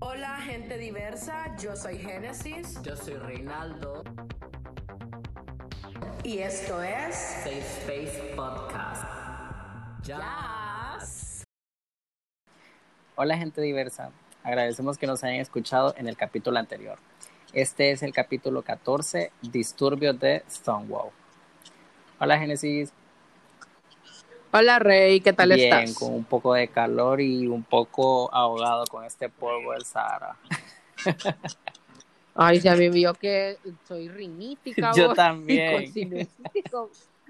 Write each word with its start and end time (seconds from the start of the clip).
Hola 0.00 0.36
gente 0.42 0.78
diversa, 0.78 1.56
yo 1.56 1.74
soy 1.76 1.98
Génesis 1.98 2.80
Yo 2.82 2.96
soy 2.96 3.14
Reinaldo, 3.14 4.04
y 6.24 6.38
esto 6.38 6.82
es 6.82 7.14
Safe 7.14 7.58
Space 7.58 8.32
Podcast. 8.34 9.04
Ya. 10.02 10.18
Jazz. 10.18 11.44
Hola 13.14 13.36
gente 13.36 13.60
diversa, 13.60 14.10
agradecemos 14.42 14.96
que 14.96 15.06
nos 15.06 15.22
hayan 15.22 15.40
escuchado 15.40 15.94
en 15.98 16.08
el 16.08 16.16
capítulo 16.16 16.58
anterior. 16.58 16.98
Este 17.52 17.90
es 17.90 18.02
el 18.02 18.14
capítulo 18.14 18.62
14, 18.62 19.32
Disturbios 19.42 20.18
de 20.18 20.44
Stonewall. 20.48 21.10
Hola 22.18 22.38
Génesis, 22.38 22.92
Hola 24.52 24.78
Rey, 24.78 25.20
¿qué 25.20 25.32
tal 25.32 25.48
bien, 25.48 25.82
estás? 25.82 25.98
con 25.98 26.14
un 26.14 26.24
poco 26.24 26.54
de 26.54 26.68
calor 26.68 27.20
y 27.20 27.48
un 27.48 27.64
poco 27.64 28.32
ahogado 28.32 28.84
con 28.86 29.04
este 29.04 29.28
polvo 29.28 29.72
del 29.72 29.84
Sahara. 29.84 30.36
Ay, 32.36 32.60
se 32.60 32.70
me 32.76 32.88
vio 32.88 33.14
que 33.14 33.58
soy 33.88 34.08
rinítica. 34.08 34.92
Yo 34.94 35.08
vos, 35.08 35.16
también. 35.16 35.92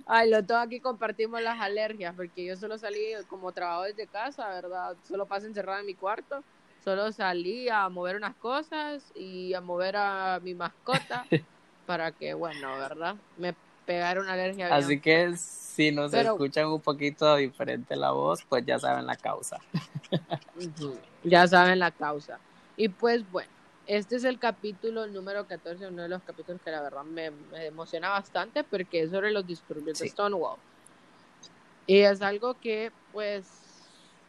Ay, 0.06 0.28
los 0.30 0.46
dos 0.46 0.59
aquí 0.59 0.80
compartimos 0.80 1.40
las 1.40 1.59
alergias, 1.60 2.14
porque 2.14 2.45
yo 2.45 2.56
solo 2.56 2.76
salí 2.76 3.14
como 3.28 3.52
trabajo 3.52 3.84
desde 3.84 4.06
casa, 4.06 4.46
¿verdad? 4.51 4.95
Solo 5.09 5.24
pasé 5.24 5.46
encerrada 5.46 5.80
en 5.80 5.87
mi 5.87 5.95
cuarto. 5.95 6.45
Solo 6.84 7.10
salí 7.10 7.70
a 7.70 7.88
mover 7.88 8.16
unas 8.16 8.34
cosas 8.34 9.02
y 9.14 9.54
a 9.54 9.62
mover 9.62 9.96
a 9.96 10.40
mi 10.42 10.54
mascota 10.54 11.24
para 11.87 12.12
que, 12.12 12.34
bueno, 12.34 12.68
¿verdad? 12.78 13.16
Me 13.38 13.54
pegara 13.87 14.20
una 14.20 14.33
alergia. 14.33 14.66
bien 14.66 14.79
Así 14.79 15.01
que 15.01 15.37
si 15.37 15.91
nos 15.93 16.11
Pero- 16.11 16.33
escuchan 16.33 16.66
un 16.69 16.80
poquito 16.80 17.37
diferente 17.37 17.96
la 17.96 18.10
voz, 18.13 18.45
pues 18.49 18.65
ya 18.65 18.79
saben 18.79 19.07
la 19.07 19.16
causa. 19.16 19.59
Ya 21.23 21.46
saben 21.49 21.79
la 21.79 21.91
causa. 21.91 22.38
Y 22.76 22.88
pues 22.88 23.29
bueno, 23.30 23.51
este 23.87 24.16
es 24.16 24.24
el 24.24 24.38
capítulo 24.38 25.07
número 25.07 25.46
14, 25.46 25.87
uno 25.88 26.02
de 26.02 26.09
los 26.09 26.23
capítulos 26.23 26.60
que 26.63 26.71
la 26.71 26.82
verdad 26.82 27.04
me, 27.04 27.30
me 27.30 27.66
emociona 27.66 28.10
bastante 28.10 28.65
porque 28.65 29.02
es 29.02 29.10
sobre 29.10 29.30
los 29.30 29.46
disturbios 29.46 29.98
de 29.98 30.04
Sí. 30.04 30.10
Stonewall. 30.10 30.59
Y 31.87 32.01
es 32.01 32.23
algo 32.23 32.54
que 32.54 32.93
pues 33.13 33.46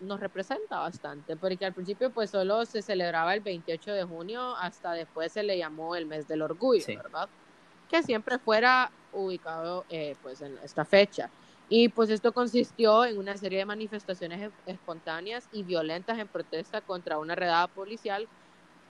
nos 0.02 0.20
representa 0.20 0.80
bastante, 0.80 1.38
porque 1.38 1.66
al 1.66 1.74
principio 1.74 2.10
pues 2.12 2.30
solo 2.30 2.66
se 2.66 2.82
celebraba 2.82 3.34
el 3.34 3.40
28 3.40 3.94
de 3.94 4.04
junio, 4.04 4.56
hasta 4.58 4.92
después 4.92 5.32
se 5.32 5.42
le 5.42 5.58
llamó 5.58 5.96
el 5.96 6.06
mes 6.06 6.28
del 6.28 6.42
orgullo, 6.42 6.84
Sí. 6.84 6.96
¿verdad? 6.98 7.30
Que 7.90 8.04
siempre 8.04 8.38
fuera 8.38 8.92
ubicado 9.16 9.86
eh, 9.90 10.18
pues 10.22 10.42
en 10.42 10.58
esta 10.60 10.86
fecha. 10.86 11.34
Y 11.68 11.90
pues 11.90 12.10
esto 12.10 12.34
consistió 12.34 13.06
en 13.06 13.18
una 13.18 13.38
serie 13.38 13.60
de 13.60 13.66
manifestaciones 13.66 14.52
e- 14.66 14.72
espontáneas 14.74 15.48
y 15.52 15.64
violentas 15.64 16.20
en 16.20 16.30
protesta 16.30 16.82
contra 16.82 17.20
una 17.20 17.36
redada 17.36 17.68
policial 17.70 18.30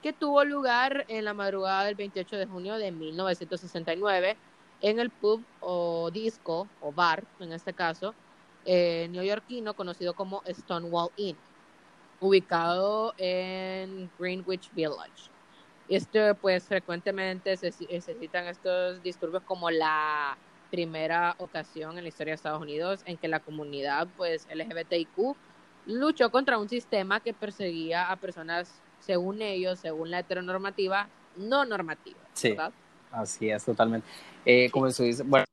que 0.00 0.12
tuvo 0.12 0.44
lugar 0.44 1.04
en 1.08 1.24
la 1.24 1.34
madrugada 1.34 1.84
del 1.84 1.94
28 1.96 2.36
de 2.36 2.46
junio 2.46 2.76
de 2.76 2.92
1969 2.92 4.40
en 4.80 4.98
el 5.00 5.10
pub 5.12 5.46
o 5.58 6.10
disco 6.12 6.72
o 6.78 6.92
bar, 6.92 7.26
en 7.38 7.52
este 7.52 7.74
caso, 7.74 8.16
eh, 8.64 9.08
neoyorquino 9.10 9.74
conocido 9.74 10.14
como 10.14 10.42
Stonewall 10.46 11.10
Inn, 11.16 11.42
ubicado 12.20 13.14
en 13.18 14.12
Greenwich 14.18 14.70
Village. 14.72 15.32
Este, 15.88 16.34
pues 16.34 16.64
frecuentemente 16.64 17.56
se, 17.56 17.70
se 17.72 18.14
citan 18.18 18.46
estos 18.46 19.02
disturbios 19.02 19.42
como 19.44 19.70
la 19.70 20.36
primera 20.70 21.36
ocasión 21.38 21.96
en 21.96 22.02
la 22.04 22.08
historia 22.08 22.32
de 22.32 22.36
Estados 22.36 22.60
Unidos 22.60 23.02
en 23.06 23.16
que 23.16 23.28
la 23.28 23.38
comunidad 23.40 24.08
pues 24.16 24.48
LGBTIQ 24.52 25.36
luchó 25.86 26.30
contra 26.30 26.58
un 26.58 26.68
sistema 26.68 27.20
que 27.20 27.32
perseguía 27.32 28.10
a 28.10 28.16
personas 28.16 28.82
según 28.98 29.42
ellos, 29.42 29.78
según 29.78 30.10
la 30.10 30.18
heteronormativa, 30.18 31.08
no 31.36 31.64
normativa, 31.64 32.18
Sí. 32.32 32.50
¿verdad? 32.50 32.72
Así 33.12 33.48
es, 33.48 33.64
totalmente. 33.64 34.08
Eh, 34.44 34.68
como 34.70 34.88
eso 34.88 35.04
dice, 35.04 35.22
bueno, 35.22 35.44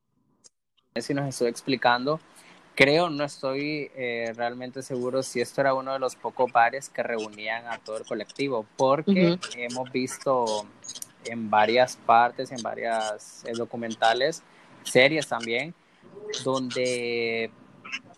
si 0.96 1.14
nos 1.14 1.28
estoy 1.28 1.50
explicando, 1.50 2.20
creo, 2.76 3.10
no 3.10 3.24
estoy 3.24 3.92
eh, 3.96 4.34
realmente 4.36 4.82
seguro 4.82 5.24
si 5.24 5.42
esto 5.42 5.62
era 5.62 5.74
uno 5.74 5.94
de 5.94 6.00
los 6.00 6.16
pocos 6.16 6.52
bares 6.52 6.90
que 6.90 7.04
reunían 7.04 7.68
a 7.68 7.78
todo 7.78 7.98
el 7.98 8.06
colectivo, 8.06 8.66
porque 8.78 9.38
hemos 9.58 9.92
visto 9.92 10.66
en 11.26 11.50
varias 11.50 11.96
partes, 11.98 12.52
en 12.52 12.62
varias 12.62 13.44
eh, 13.46 13.54
documentales, 13.54 14.44
series 14.84 15.28
también, 15.28 15.74
donde 16.44 17.52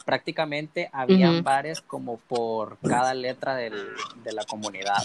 prácticamente 0.05 0.89
habían 0.91 1.35
Ujú. 1.35 1.43
bares 1.43 1.81
como 1.81 2.17
por 2.17 2.77
cada 2.79 3.13
letra 3.13 3.55
del- 3.55 3.87
de 4.15 4.31
la 4.33 4.45
comunidad. 4.45 5.03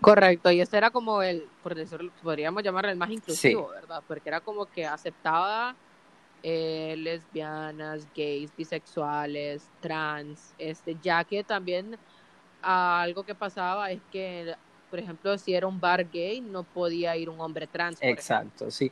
Correcto, 0.00 0.50
y 0.50 0.60
este 0.60 0.76
era 0.76 0.90
como 0.90 1.22
el, 1.22 1.48
por 1.62 1.74
decirlo, 1.76 2.10
podríamos 2.20 2.62
llamarlo 2.62 2.90
el 2.90 2.96
más 2.96 3.10
inclusivo, 3.10 3.68
¿verdad? 3.68 4.02
Porque 4.06 4.28
era 4.28 4.40
como 4.40 4.66
que 4.66 4.84
aceptaba 4.84 5.76
eh, 6.42 6.94
lesbianas, 6.98 8.06
gays, 8.14 8.54
bisexuales, 8.56 9.70
trans, 9.80 10.54
este, 10.58 10.96
ya 11.00 11.24
que 11.24 11.44
también 11.44 11.96
ah, 12.62 13.02
algo 13.02 13.24
que 13.24 13.34
pasaba 13.34 13.90
es 13.90 14.00
que, 14.10 14.54
por 14.90 14.98
ejemplo, 14.98 15.36
si 15.38 15.54
era 15.54 15.66
un 15.66 15.80
bar 15.80 16.08
gay, 16.10 16.40
no 16.40 16.64
podía 16.64 17.16
ir 17.16 17.28
un 17.28 17.40
hombre 17.40 17.66
trans. 17.66 17.98
Exacto, 18.02 18.70
sí. 18.70 18.90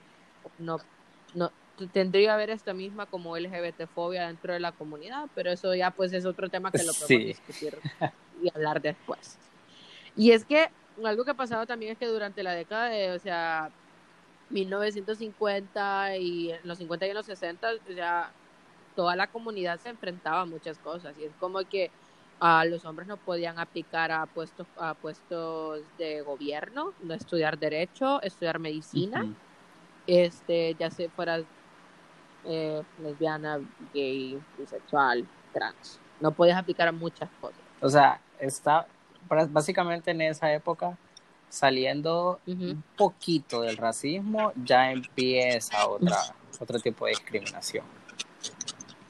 No, 0.59 0.79
no, 1.35 1.53
tendría 1.93 2.29
que 2.29 2.31
haber 2.31 2.51
esta 2.51 2.73
misma 2.73 3.07
como 3.07 3.37
LGBT-fobia 3.37 4.29
dentro 4.29 4.53
de 4.53 4.61
la 4.61 4.73
comunidad, 4.73 5.27
pero 5.35 5.51
eso 5.51 5.75
ya 5.75 5.91
pues 5.91 6.13
es 6.13 6.25
otro 6.25 6.49
tema 6.49 6.71
que 6.71 6.79
lo 6.79 6.93
podemos 6.93 7.07
Sí. 7.09 7.25
discutir 7.25 7.77
y 8.43 8.49
hablar 8.55 8.81
después. 8.81 9.39
Y 10.15 10.33
es 10.33 10.45
que 10.45 10.69
algo 11.05 11.25
que 11.25 11.31
ha 11.31 11.35
pasado 11.35 11.67
también 11.67 11.93
es 11.93 11.99
que 11.99 12.07
durante 12.07 12.43
la 12.43 12.53
década 12.53 12.89
de, 12.89 13.13
o 13.13 13.19
sea, 13.19 13.71
1950 14.51 16.17
y 16.17 16.53
en 16.53 16.61
los 16.65 16.79
50 16.79 17.07
y 17.07 17.11
en 17.11 17.15
los 17.17 17.27
60, 17.27 17.69
o 17.91 17.93
sea, 17.95 18.33
toda 18.97 19.17
la 19.17 19.29
comunidad 19.29 19.79
se 19.79 19.89
enfrentaba 19.89 20.43
a 20.43 20.47
muchas 20.47 20.79
cosas 20.79 21.15
y 21.19 21.25
es 21.25 21.33
como 21.39 21.61
que 21.61 21.91
ah, 22.41 22.65
los 22.65 22.85
hombres 22.85 23.09
no 23.09 23.17
podían 23.17 23.59
aplicar 23.59 24.11
a 24.11 24.27
puestos 24.27 24.67
a 24.77 24.95
puestos 24.95 25.83
de 25.99 26.23
gobierno, 26.23 26.93
no 27.03 27.15
estudiar 27.15 27.59
derecho, 27.59 28.21
estudiar 28.23 28.59
medicina, 28.59 29.27
este, 30.07 30.75
ya 30.75 30.91
se 30.91 31.09
fueras 31.09 31.45
eh, 32.45 32.83
lesbiana, 33.03 33.61
gay, 33.95 34.41
bisexual, 34.59 35.27
trans. 35.53 36.01
No 36.21 36.33
podías 36.33 36.59
aplicar 36.59 36.89
a 36.89 36.93
muchas 36.93 37.29
cosas. 37.41 37.61
O 37.81 37.89
sea, 37.89 38.21
está 38.39 38.87
básicamente 39.29 40.11
en 40.11 40.21
esa 40.23 40.53
época 40.53 40.97
saliendo 41.51 42.41
un 42.47 42.83
poquito 42.97 43.61
del 43.61 43.77
racismo, 43.77 44.53
ya 44.65 44.91
empieza 44.91 45.87
otra, 45.87 46.17
otro 46.59 46.79
tipo 46.79 47.05
de 47.05 47.11
discriminación. 47.11 47.85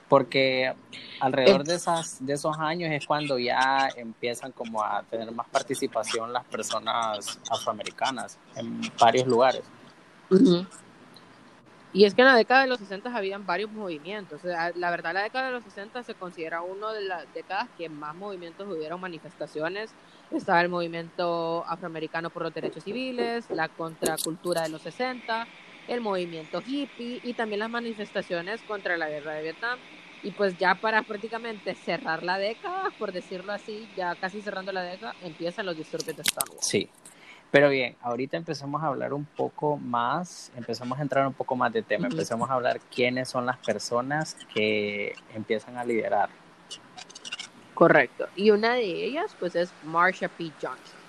Porque 0.08 0.74
alrededor 1.20 1.62
de, 1.62 1.76
esas, 1.76 2.24
de 2.24 2.32
esos 2.32 2.58
años 2.58 2.90
es 2.90 3.06
cuando 3.06 3.38
ya 3.38 3.88
empiezan 3.94 4.50
como 4.50 4.82
a 4.82 5.04
tener 5.04 5.30
más 5.30 5.46
participación 5.48 6.32
las 6.32 6.44
personas 6.46 7.38
afroamericanas 7.48 8.38
en 8.56 8.80
varios 8.98 9.28
lugares. 9.28 9.62
Ujú. 10.30 10.66
Y 11.92 12.04
es 12.04 12.14
que 12.14 12.22
en 12.22 12.28
la 12.28 12.36
década 12.36 12.62
de 12.62 12.68
los 12.68 12.78
60 12.78 13.14
habían 13.14 13.46
varios 13.46 13.70
movimientos. 13.72 14.38
O 14.44 14.48
sea, 14.48 14.70
la 14.76 14.90
verdad, 14.90 15.12
la 15.12 15.22
década 15.22 15.46
de 15.46 15.52
los 15.52 15.64
60 15.64 16.04
se 16.04 16.14
considera 16.14 16.62
una 16.62 16.92
de 16.92 17.02
las 17.02 17.32
décadas 17.34 17.68
que 17.76 17.88
más 17.88 18.14
movimientos 18.14 18.68
hubieron, 18.68 19.00
manifestaciones. 19.00 19.90
Estaba 20.30 20.60
el 20.60 20.68
movimiento 20.68 21.64
afroamericano 21.66 22.30
por 22.30 22.44
los 22.44 22.54
derechos 22.54 22.84
civiles, 22.84 23.50
la 23.50 23.68
contracultura 23.68 24.62
de 24.62 24.68
los 24.68 24.82
60, 24.82 25.48
el 25.88 26.00
movimiento 26.00 26.62
hippie 26.64 27.20
y 27.24 27.34
también 27.34 27.58
las 27.58 27.70
manifestaciones 27.70 28.62
contra 28.62 28.96
la 28.96 29.08
guerra 29.08 29.32
de 29.32 29.42
Vietnam. 29.42 29.78
Y 30.22 30.30
pues 30.30 30.56
ya 30.58 30.76
para 30.76 31.02
prácticamente 31.02 31.74
cerrar 31.74 32.22
la 32.22 32.38
década, 32.38 32.90
por 32.98 33.10
decirlo 33.10 33.52
así, 33.52 33.88
ya 33.96 34.14
casi 34.14 34.42
cerrando 34.42 34.70
la 34.70 34.82
década, 34.82 35.16
empiezan 35.22 35.66
los 35.66 35.76
disturbios 35.76 36.16
de 36.16 36.22
Stonewall. 36.22 36.58
Sí. 36.60 36.88
Pero 37.50 37.68
bien, 37.68 37.96
ahorita 38.02 38.36
empezamos 38.36 38.80
a 38.82 38.86
hablar 38.86 39.12
un 39.12 39.24
poco 39.24 39.76
más, 39.76 40.52
empezamos 40.56 40.98
a 40.98 41.02
entrar 41.02 41.26
un 41.26 41.32
poco 41.32 41.56
más 41.56 41.72
de 41.72 41.82
tema, 41.82 42.06
empezamos 42.06 42.48
a 42.48 42.54
hablar 42.54 42.80
quiénes 42.94 43.28
son 43.28 43.44
las 43.44 43.56
personas 43.58 44.36
que 44.54 45.14
empiezan 45.34 45.76
a 45.76 45.84
liderar. 45.84 46.28
Correcto. 47.74 48.28
Y 48.36 48.50
una 48.50 48.74
de 48.74 48.84
ellas, 49.04 49.34
pues, 49.40 49.56
es 49.56 49.72
Marsha 49.84 50.28
P. 50.28 50.52
Johnson. 50.62 51.00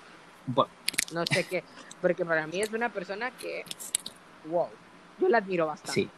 Bueno, 0.46 0.70
No 1.12 1.24
sé 1.26 1.44
qué, 1.44 1.62
porque 2.00 2.24
para 2.24 2.46
mí 2.46 2.60
es 2.60 2.72
una 2.72 2.88
persona 2.88 3.30
que, 3.30 3.64
wow, 4.46 4.68
yo 5.20 5.28
la 5.28 5.38
admiro 5.38 5.66
bastante. 5.66 5.92
sí. 5.92 6.10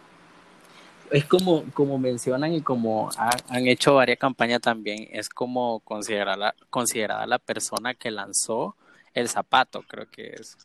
Es 1.11 1.27
como, 1.27 1.65
como 1.75 1.99
mencionan 1.99 2.55
y 2.55 2.62
como 2.62 3.11
ha- 3.19 3.37
han 3.50 3.67
hecho 3.69 3.94
varias 3.97 4.19
campañas 4.19 4.62
también, 4.62 5.06
es 5.12 5.29
como 5.29 5.81
considerada, 5.81 6.55
considerada 6.70 7.27
la 7.27 7.38
persona 7.38 7.93
que 7.93 8.11
lanzó 8.11 8.75
el 9.15 9.29
zapato, 9.29 9.83
creo 9.83 10.11
que 10.11 10.35
es, 10.35 10.57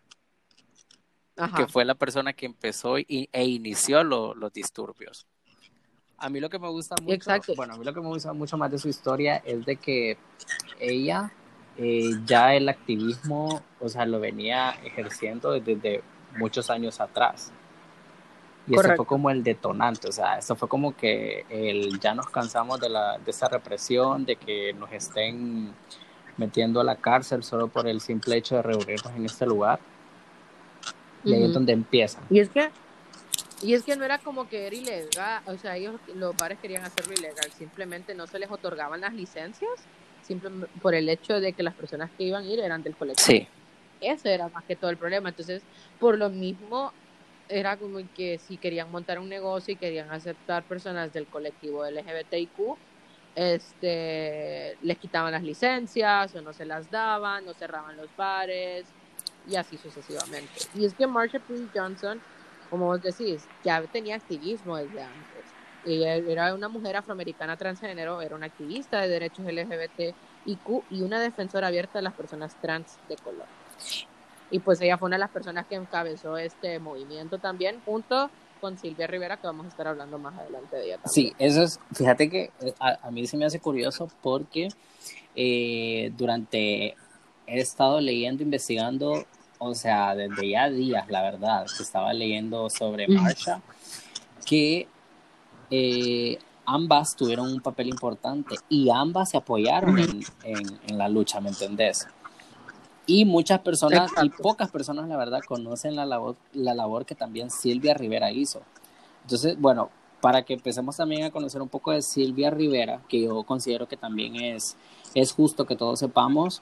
Ajá. 1.38 1.58
que 1.58 1.68
fue 1.68 1.86
la 1.86 1.96
persona 1.96 2.34
que 2.34 2.46
empezó 2.46 2.98
y, 3.00 3.30
e 3.32 3.46
inició 3.46 4.04
lo- 4.04 4.34
los 4.34 4.52
disturbios. 4.52 5.26
A 6.18 6.30
mí 6.30 6.42
lo 6.42 6.50
que 6.50 6.60
me 6.60 6.68
gusta 6.68 6.96
mucho, 7.02 7.14
Exacto. 7.14 7.54
bueno, 7.56 7.76
a 7.76 7.78
mí 7.78 7.86
lo 7.86 7.94
que 7.94 8.02
me 8.02 8.08
gusta 8.08 8.34
mucho 8.34 8.58
más 8.58 8.70
de 8.70 8.78
su 8.78 8.90
historia 8.90 9.38
es 9.38 9.66
de 9.66 9.78
que 9.78 10.18
ella 10.80 11.32
eh, 11.78 12.12
ya 12.26 12.54
el 12.56 12.68
activismo, 12.68 13.64
o 13.80 13.88
sea, 13.88 14.06
lo 14.06 14.20
venía 14.20 14.72
ejerciendo 14.84 15.52
desde, 15.52 16.04
muchos 16.38 16.70
años 16.70 17.00
atrás. 17.00 17.54
Y 18.68 18.76
eso 18.76 18.96
fue 18.96 19.06
como 19.06 19.30
el 19.32 19.44
detonante, 19.44 20.10
o 20.10 20.12
sea, 20.12 20.38
eso 20.38 20.56
fue 20.56 20.68
como 20.68 20.96
que 20.96 21.46
el, 21.50 22.00
ya 22.00 22.14
nos 22.14 22.28
cansamos 22.28 22.80
de, 22.80 22.90
la, 22.90 23.18
de 23.18 23.32
esa 23.32 23.48
represión, 23.48 24.26
de 24.26 24.36
que 24.36 24.74
nos 24.74 24.92
estén 24.92 25.74
metiendo 26.40 26.80
a 26.80 26.84
la 26.84 26.96
cárcel 26.96 27.44
solo 27.44 27.68
por 27.68 27.88
el 27.88 28.02
simple 28.02 28.38
hecho 28.38 28.56
de 28.56 28.64
reunirnos 28.64 29.14
en 29.16 29.26
este 29.26 29.46
lugar. 29.46 29.80
Y 31.24 31.34
ahí 31.34 31.44
es 31.44 31.54
donde 31.54 31.74
empiezan. 31.74 32.24
Y 32.30 32.40
es 32.40 32.50
que 32.50 32.70
y 33.62 33.74
es 33.74 33.84
que 33.84 33.98
no 33.98 34.06
era 34.06 34.20
como 34.20 34.48
que 34.48 34.68
era 34.68 34.76
ilegal, 34.76 35.44
o 35.46 35.58
sea, 35.58 35.76
ellos 35.76 36.00
los 36.16 36.36
bares 36.38 36.58
querían 36.60 36.86
hacerlo 36.86 37.14
ilegal, 37.14 37.52
simplemente 37.58 38.16
no 38.16 38.26
se 38.26 38.40
les 38.40 38.50
otorgaban 38.50 39.02
las 39.02 39.14
licencias 39.14 39.70
simplemente 40.22 40.70
por 40.82 40.96
el 40.96 41.10
hecho 41.10 41.42
de 41.42 41.54
que 41.54 41.64
las 41.64 41.74
personas 41.74 42.10
que 42.18 42.24
iban 42.24 42.44
a 42.44 42.48
ir 42.48 42.60
eran 42.60 42.84
del 42.84 42.96
colectivo. 42.96 43.28
Sí, 43.28 43.48
Ese 44.00 44.34
era 44.34 44.48
más 44.48 44.64
que 44.64 44.76
todo 44.76 44.92
el 44.92 44.98
problema. 44.98 45.30
Entonces, 45.30 45.64
por 46.00 46.18
lo 46.18 46.30
mismo, 46.30 46.94
era 47.50 47.78
como 47.78 48.00
que 48.16 48.38
si 48.38 48.58
querían 48.58 48.92
montar 48.92 49.18
un 49.20 49.28
negocio 49.28 49.74
y 49.74 49.78
querían 49.78 50.12
aceptar 50.12 50.64
personas 50.64 51.12
del 51.12 51.26
colectivo 51.26 51.84
LGBTIQ, 51.84 52.78
este, 53.40 54.78
les 54.82 54.98
quitaban 54.98 55.32
las 55.32 55.44
licencias 55.44 56.36
o 56.36 56.42
no 56.42 56.52
se 56.52 56.66
las 56.66 56.92
daban, 56.92 57.46
no 57.46 57.54
cerraban 57.54 57.96
los 57.96 58.14
bares 58.18 58.86
y 59.48 59.56
así 59.56 59.78
sucesivamente. 59.78 60.52
Y 60.76 60.84
es 60.84 60.94
que 60.94 61.08
Marsha 61.08 61.40
P. 61.40 61.68
Johnson, 61.74 62.20
como 62.70 62.88
vos 62.88 63.02
decís, 63.02 63.48
ya 63.64 63.82
tenía 63.84 64.18
activismo 64.18 64.76
desde 64.76 65.04
antes. 65.04 65.46
Ella 65.86 66.16
era 66.16 66.54
una 66.54 66.68
mujer 66.68 66.98
afroamericana 66.98 67.56
transgénero, 67.56 68.22
era 68.22 68.36
una 68.36 68.48
activista 68.48 69.00
de 69.00 69.08
derechos 69.08 69.46
LGBTIQ 69.46 70.84
y 70.90 71.02
una 71.02 71.22
defensora 71.22 71.68
abierta 71.68 72.00
de 72.00 72.04
las 72.04 72.14
personas 72.14 72.60
trans 72.62 73.00
de 73.08 73.16
color. 73.16 73.48
Y 74.52 74.60
pues 74.60 74.82
ella 74.82 74.98
fue 74.98 75.08
una 75.08 75.16
de 75.16 75.22
las 75.22 75.30
personas 75.30 75.66
que 75.66 75.76
encabezó 75.76 76.38
este 76.38 76.78
movimiento 76.80 77.38
también, 77.38 77.80
junto 77.86 78.30
con 78.60 78.78
Silvia 78.78 79.08
Rivera, 79.08 79.38
que 79.38 79.48
vamos 79.48 79.66
a 79.66 79.70
estar 79.70 79.88
hablando 79.88 80.18
más 80.20 80.38
adelante 80.38 80.76
de 80.76 80.86
ella 80.86 80.98
también. 80.98 81.12
Sí, 81.14 81.34
eso 81.40 81.64
es, 81.64 81.80
fíjate 81.94 82.30
que 82.30 82.52
eh, 82.62 82.74
a, 82.80 83.08
a 83.08 83.12
mí 83.12 83.26
se 83.28 83.38
me 83.38 83.46
hace 83.46 83.60
curioso 83.60 84.10
porque 84.22 84.68
eh, 85.36 86.12
durante 86.18 86.96
he 87.48 87.60
estado 87.60 88.00
leyendo, 88.02 88.44
investigando, 88.44 89.26
o 89.58 89.74
sea, 89.74 90.16
desde 90.16 90.50
ya 90.50 90.70
días, 90.70 91.10
la 91.10 91.22
verdad, 91.24 91.66
que 91.76 91.84
estaba 91.84 92.14
leyendo 92.14 92.70
sobre. 92.70 93.08
Marsha, 93.08 93.62
que 94.46 94.88
eh, 95.72 96.38
ambas 96.66 97.16
tuvieron 97.16 97.52
un 97.52 97.62
papel 97.62 97.88
importante 97.88 98.56
y 98.70 98.90
ambas 98.90 99.30
se 99.32 99.38
apoyaron 99.38 99.98
en, 100.00 100.20
en- 100.44 100.80
en 100.88 100.98
la 100.98 101.10
lucha, 101.10 101.40
¿me 101.42 101.50
entendés? 101.50 102.08
Y 103.10 103.26
muchas 103.26 103.60
personas, 103.62 104.12
y 104.12 104.28
Exacto. 104.28 104.44
pocas 104.44 104.70
personas, 104.70 105.08
la 105.10 105.18
verdad, 105.18 105.42
conocen 105.48 105.96
la 105.96 106.06
labor, 106.06 106.36
la 106.54 106.76
labor 106.76 107.08
que 107.08 107.16
también 107.16 107.50
Silvia 107.50 107.96
Rivera 107.96 108.32
hizo. 108.32 108.62
Entonces, 109.24 109.60
bueno, 109.60 109.90
para 110.22 110.44
que 110.44 110.54
empecemos 110.54 110.96
también 110.98 111.24
a 111.24 111.32
conocer 111.32 111.60
un 111.60 111.70
poco 111.70 111.92
de 111.92 112.04
Silvia 112.04 112.52
Rivera, 112.52 113.02
que 113.10 113.24
yo 113.24 113.42
considero 113.42 113.88
que 113.88 113.98
también 113.98 114.36
es, 114.36 114.78
es 115.16 115.32
justo 115.32 115.66
que 115.66 115.76
todos 115.76 115.98
sepamos, 115.98 116.62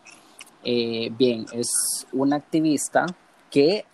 eh, 0.63 1.11
bien, 1.17 1.45
es 1.51 2.07
una 2.13 2.38
activista 2.38 3.05
que 3.51 3.85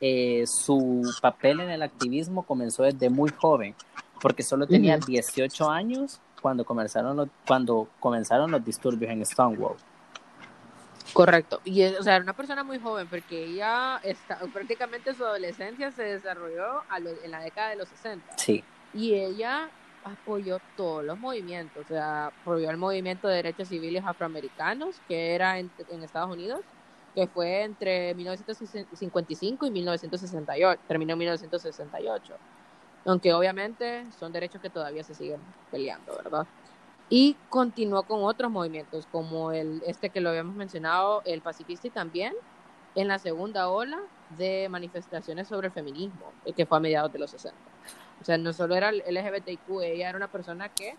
eh, 0.00 0.42
su 0.46 1.02
papel 1.20 1.60
en 1.60 1.70
el 1.70 1.82
activismo 1.82 2.42
comenzó 2.42 2.82
desde 2.82 3.10
muy 3.10 3.30
joven, 3.30 3.76
porque 4.20 4.42
solo 4.42 4.66
tenía 4.66 4.96
Ujú. 4.96 5.06
18 5.06 5.70
años 5.70 6.20
cuando 6.40 6.64
comenzaron 6.64 7.16
los, 7.16 7.28
cuando 7.46 7.86
comenzaron 8.00 8.50
los 8.50 8.64
disturbios 8.64 9.12
en 9.12 9.24
Stonewall. 9.24 9.76
Correcto. 11.12 11.60
Y 11.64 11.82
es- 11.82 11.98
o 11.98 12.02
sea, 12.02 12.14
era 12.16 12.22
una 12.24 12.32
persona 12.32 12.64
muy 12.64 12.78
joven 12.78 13.06
porque 13.08 13.44
ella 13.44 14.00
está, 14.02 14.38
prácticamente 14.52 15.14
su 15.14 15.24
adolescencia 15.24 15.90
se 15.92 16.02
desarrolló 16.04 16.82
a 16.88 16.98
lo- 17.00 17.10
en 17.22 17.30
la 17.30 17.40
década 17.40 17.70
de 17.70 17.76
los 17.76 17.88
60 17.88 18.36
Sí, 18.38 18.64
y 18.94 19.14
ella 19.14 19.68
apoyó 20.04 20.58
todos 20.76 21.04
los 21.04 21.18
movimientos, 21.18 21.84
o 21.84 21.88
sea, 21.88 22.26
apoyó 22.26 22.70
el 22.70 22.76
movimiento 22.76 23.28
de 23.28 23.36
derechos 23.36 23.68
civiles 23.68 24.02
afroamericanos 24.04 24.96
que 25.06 25.34
era 25.34 25.58
en, 25.58 25.70
en 25.90 26.02
Estados 26.02 26.30
Unidos, 26.32 26.60
que 27.14 27.26
fue 27.26 27.62
entre 27.62 28.14
1955 28.14 29.66
y 29.66 29.70
1968, 29.70 30.80
terminó 30.88 31.12
en 31.12 31.18
1968. 31.18 32.34
Aunque 33.04 33.34
obviamente 33.34 34.04
son 34.18 34.32
derechos 34.32 34.60
que 34.62 34.70
todavía 34.70 35.04
se 35.04 35.14
siguen 35.14 35.40
peleando, 35.70 36.16
¿verdad? 36.16 36.46
Y 37.14 37.36
continuó 37.50 38.04
con 38.04 38.24
otros 38.24 38.50
movimientos, 38.50 39.06
como 39.12 39.52
el 39.52 39.82
este 39.86 40.08
que 40.08 40.22
lo 40.22 40.30
habíamos 40.30 40.56
mencionado, 40.56 41.20
el 41.26 41.42
pacifista 41.42 41.86
y 41.86 41.90
también 41.90 42.32
en 42.94 43.06
la 43.08 43.18
segunda 43.18 43.68
ola 43.68 43.98
de 44.38 44.66
manifestaciones 44.70 45.46
sobre 45.46 45.66
el 45.66 45.74
feminismo, 45.74 46.32
eh, 46.46 46.54
que 46.54 46.64
fue 46.64 46.78
a 46.78 46.80
mediados 46.80 47.12
de 47.12 47.18
los 47.18 47.30
60. 47.30 47.54
O 48.20 48.24
sea, 48.24 48.38
no 48.38 48.54
solo 48.54 48.74
era 48.76 48.88
el 48.88 49.02
LGBTQ, 49.06 49.82
ella 49.82 50.08
era 50.08 50.16
una 50.16 50.28
persona 50.28 50.70
que 50.70 50.94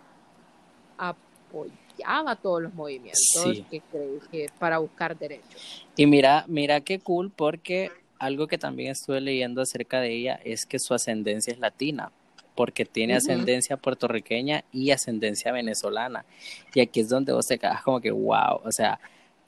apoyaba 0.98 2.36
todos 2.36 2.62
los 2.62 2.74
movimientos 2.74 3.18
Sí. 3.20 3.64
que, 3.68 3.82
cre- 3.92 4.28
que 4.30 4.46
para 4.58 4.78
buscar 4.78 5.18
derechos. 5.18 5.84
Y 5.96 6.06
mira, 6.06 6.44
mira 6.46 6.80
qué 6.80 7.00
cool 7.00 7.32
porque 7.34 7.90
algo 8.20 8.46
que 8.46 8.58
también 8.58 8.92
estuve 8.92 9.20
leyendo 9.20 9.62
acerca 9.62 10.00
de 10.00 10.12
ella 10.14 10.38
es 10.44 10.64
que 10.66 10.78
su 10.78 10.94
ascendencia 10.94 11.52
es 11.52 11.58
latina, 11.58 12.12
porque 12.54 12.84
tiene 12.84 13.16
ascendencia 13.16 13.76
puertorriqueña 13.76 14.64
y 14.72 14.90
ascendencia 14.90 15.52
venezolana. 15.52 16.24
Y 16.72 16.80
aquí 16.80 17.00
es 17.00 17.08
donde 17.08 17.32
vos 17.32 17.46
te 17.46 17.58
quedas 17.58 17.82
como 17.82 18.00
que, 18.00 18.10
wow, 18.10 18.60
o 18.64 18.70
sea, 18.70 19.00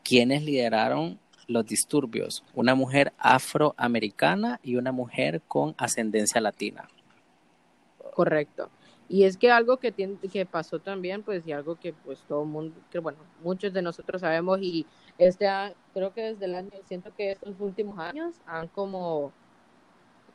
¿quiénes 0.02 0.42
lideraron 0.42 1.18
los 1.46 1.66
disturbios? 1.66 2.44
Una 2.54 2.74
mujer 2.74 3.12
afroamericana 3.18 4.60
y 4.62 4.76
una 4.76 4.92
mujer 4.92 5.42
con 5.46 5.74
ascendencia 5.78 6.40
latina. 6.40 6.88
Correcto. 8.14 8.70
Y 9.08 9.24
es 9.24 9.36
que 9.36 9.50
algo 9.50 9.76
que, 9.76 9.92
tiene, 9.92 10.16
que 10.18 10.46
pasó 10.46 10.80
también, 10.80 11.22
pues, 11.22 11.46
y 11.46 11.52
algo 11.52 11.76
que 11.76 11.92
pues 11.92 12.20
todo 12.26 12.42
el 12.42 12.48
mundo, 12.48 12.74
que 12.90 12.98
bueno, 12.98 13.18
muchos 13.42 13.72
de 13.72 13.82
nosotros 13.82 14.20
sabemos 14.20 14.58
y 14.60 14.84
este 15.18 15.46
creo 15.94 16.12
que 16.12 16.22
desde 16.22 16.46
el 16.46 16.56
año, 16.56 16.70
siento 16.86 17.14
que 17.14 17.32
estos 17.32 17.54
últimos 17.60 17.98
años 17.98 18.34
han 18.46 18.66
como, 18.68 19.32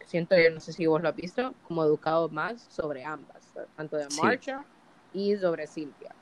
siento 0.05 0.35
yo, 0.37 0.49
no 0.51 0.59
sé 0.59 0.73
si 0.73 0.85
vos 0.85 1.01
lo 1.01 1.09
has 1.09 1.15
visto, 1.15 1.53
como 1.63 1.83
educado 1.83 2.29
más 2.29 2.61
sobre 2.63 3.03
ambas, 3.03 3.53
tanto 3.75 3.97
de 3.97 4.09
Sí. 4.09 4.21
Marsha 4.21 4.65
y 5.13 5.35
sobre 5.37 5.67
Silvia. 5.67 6.15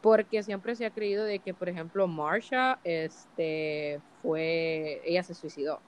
Porque 0.00 0.42
siempre 0.42 0.76
se 0.76 0.86
ha 0.86 0.90
creído 0.90 1.24
de 1.24 1.40
que, 1.40 1.54
por 1.54 1.68
ejemplo, 1.68 2.06
Marsha, 2.06 2.78
este, 2.84 4.00
fue, 4.22 5.00
ella 5.04 5.22
se 5.22 5.34
suicidó. 5.34 5.80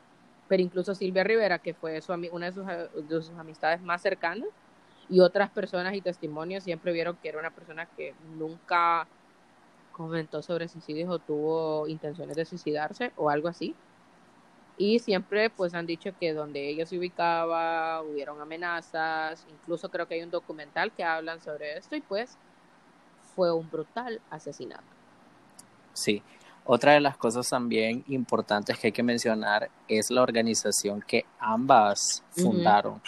Pero 0.48 0.62
incluso 0.62 0.94
Silvia 0.94 1.24
Rivera, 1.24 1.58
que 1.58 1.74
fue 1.74 2.00
su, 2.00 2.12
una 2.12 2.46
de 2.46 2.52
sus, 2.52 2.66
de 2.66 3.22
sus 3.22 3.36
amistades 3.38 3.82
más 3.82 4.02
cercanas, 4.02 4.48
y 5.08 5.20
otras 5.20 5.50
personas 5.50 5.94
y 5.94 6.02
testimonios 6.02 6.64
siempre 6.64 6.92
vieron 6.92 7.16
que 7.16 7.28
era 7.28 7.38
una 7.38 7.50
persona 7.50 7.86
que 7.96 8.14
nunca 8.36 9.08
comentó 9.92 10.42
sobre 10.42 10.68
suicidios 10.68 11.10
o 11.10 11.18
tuvo 11.18 11.88
intenciones 11.88 12.36
de 12.36 12.44
suicidarse 12.44 13.12
o 13.16 13.30
algo 13.30 13.48
así. 13.48 13.74
Y 14.78 15.00
siempre 15.00 15.50
pues 15.50 15.74
han 15.74 15.86
dicho 15.86 16.12
que 16.18 16.32
donde 16.32 16.68
ella 16.68 16.86
se 16.86 16.96
ubicaba 16.96 18.00
hubieron 18.02 18.40
amenazas, 18.40 19.44
incluso 19.50 19.90
creo 19.90 20.06
que 20.06 20.14
hay 20.14 20.22
un 20.22 20.30
documental 20.30 20.92
que 20.92 21.02
hablan 21.02 21.40
sobre 21.40 21.76
esto 21.76 21.96
y 21.96 22.00
pues 22.00 22.38
fue 23.34 23.52
un 23.52 23.68
brutal 23.68 24.20
asesinato. 24.30 24.84
Sí. 25.92 26.22
Otra 26.64 26.92
de 26.92 27.00
las 27.00 27.16
cosas 27.16 27.48
también 27.48 28.04
importantes 28.08 28.78
que 28.78 28.88
hay 28.88 28.92
que 28.92 29.02
mencionar 29.02 29.70
es 29.88 30.10
la 30.10 30.22
organización 30.22 31.02
que 31.02 31.24
ambas 31.40 32.22
fundaron, 32.30 33.00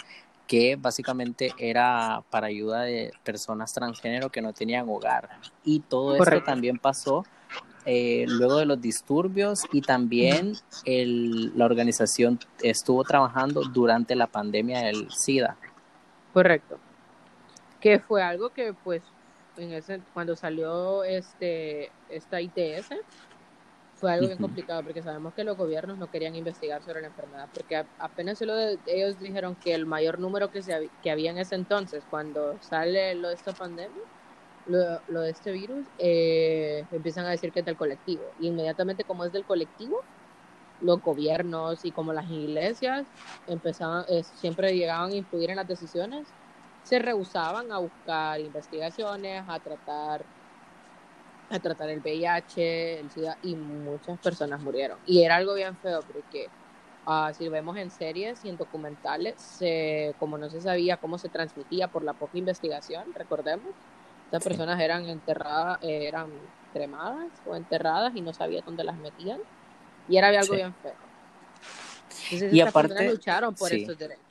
que 0.47 0.75
básicamente 0.75 1.53
era 1.59 2.23
para 2.31 2.47
ayuda 2.47 2.81
de 2.81 3.13
personas 3.23 3.71
transgénero 3.71 4.31
que 4.31 4.41
no 4.41 4.51
tenían 4.51 4.89
hogar. 4.89 5.29
Y 5.63 5.81
todo 5.81 6.13
esto 6.13 6.25
Correcto. 6.25 6.45
también 6.45 6.79
pasó 6.79 7.23
eh, 7.85 8.25
luego 8.27 8.57
de 8.57 8.65
los 8.65 8.79
disturbios 8.81 9.63
y 9.71 9.81
también 9.81 10.53
el- 10.85 11.57
la 11.57 11.65
organización 11.65 12.39
estuvo 12.61 13.03
trabajando 13.03 13.61
durante 13.63 14.15
la 14.15 14.27
pandemia 14.27 14.81
del 14.81 15.11
SIDA. 15.11 15.55
Correcto. 16.33 16.77
Que 17.79 17.99
fue 17.99 18.21
algo 18.21 18.49
que 18.51 18.73
pues 18.73 19.01
en 19.57 19.73
ese 19.73 19.99
cuando 20.13 20.35
salió 20.35 21.03
este 21.03 21.91
esta 22.09 22.39
ITS 22.39 22.89
fue 23.95 24.11
algo 24.13 24.27
bien 24.27 24.39
complicado 24.39 24.81
porque 24.83 25.03
sabemos 25.03 25.33
que 25.33 25.43
los 25.43 25.57
gobiernos 25.57 25.97
no 25.97 26.09
querían 26.09 26.35
investigar 26.35 26.81
sobre 26.83 27.01
la 27.01 27.07
enfermedad 27.07 27.47
porque 27.53 27.83
apenas 27.99 28.39
de- 28.55 28.79
ellos 28.87 29.19
dijeron 29.19 29.55
que 29.55 29.73
el 29.73 29.85
mayor 29.85 30.19
número 30.19 30.49
que 30.51 30.61
se 30.61 30.89
que 31.03 31.11
había 31.11 31.31
en 31.31 31.37
ese 31.37 31.55
entonces 31.55 32.03
cuando 32.09 32.57
sale 32.61 33.13
lo 33.15 33.27
de 33.29 33.35
esta 33.35 33.51
pandemia 33.51 34.01
lo, 34.65 35.01
lo 35.07 35.21
de 35.21 35.31
este 35.31 35.51
virus 35.51 35.91
eh, 35.97 36.87
empiezan 36.91 37.25
a 37.25 37.31
decir 37.31 37.51
que 37.51 37.59
es 37.59 37.65
del 37.65 37.75
colectivo 37.77 38.33
y 38.37 38.47
inmediatamente 38.49 39.05
como 39.05 39.25
es 39.25 39.31
del 39.31 39.45
colectivo 39.45 40.05
los 40.79 41.01
gobiernos 41.01 41.85
y 41.85 41.91
como 41.91 42.13
las 42.13 42.29
iglesias 42.29 43.13
empezaban 43.47 44.05
eh, 44.09 44.23
siempre 44.23 44.75
llegaban 44.75 45.11
a 45.11 45.15
influir 45.15 45.49
en 45.51 45.57
las 45.57 45.67
decisiones 45.67 46.35
se 46.83 46.99
rehusaban 46.99 47.71
a 47.71 47.79
buscar 47.79 48.39
investigaciones, 48.41 49.43
a 49.47 49.59
tratar 49.59 50.27
a 51.49 51.59
tratar 51.59 51.89
el 51.89 51.99
VIH, 52.01 52.99
el 53.01 53.11
SIDA 53.11 53.37
y 53.41 53.55
muchas 53.57 54.19
personas 54.19 54.61
murieron. 54.61 54.99
Y 55.03 55.23
era 55.23 55.35
algo 55.35 55.53
bien 55.55 55.77
feo 55.77 56.05
porque 56.05 56.53
uh, 57.05 57.33
si 57.33 57.45
lo 57.45 57.51
vemos 57.51 57.77
en 57.77 57.91
series 57.91 58.43
y 58.45 58.49
en 58.49 58.57
documentales, 58.57 59.41
se, 59.41 60.15
como 60.17 60.37
no 60.37 60.49
se 60.49 60.61
sabía 60.61 60.97
cómo 60.97 61.17
se 61.17 61.29
transmitía 61.29 61.89
por 61.89 62.03
la 62.05 62.13
poca 62.13 62.37
investigación, 62.37 63.13
recordemos, 63.13 63.75
estas 64.31 64.43
personas 64.43 64.79
eran 64.79 65.05
enterradas, 65.09 65.79
eh, 65.81 66.07
eran 66.07 66.29
cremadas 66.71 67.27
o 67.45 67.55
enterradas 67.55 68.13
y 68.15 68.21
no 68.21 68.33
sabía 68.33 68.61
dónde 68.61 68.83
las 68.85 68.95
metían. 68.95 69.39
Y 70.07 70.15
era 70.17 70.29
algo 70.29 70.43
Sí. 70.43 70.55
bien 70.55 70.73
feo. 70.81 70.93
Entonces, 72.31 72.53
Y 72.53 72.61
aparte- 72.61 72.89
personas 72.89 73.11
lucharon 73.13 73.55
por 73.55 73.69
sí. 73.69 73.81
estos 73.81 73.97
derechos. 73.97 74.21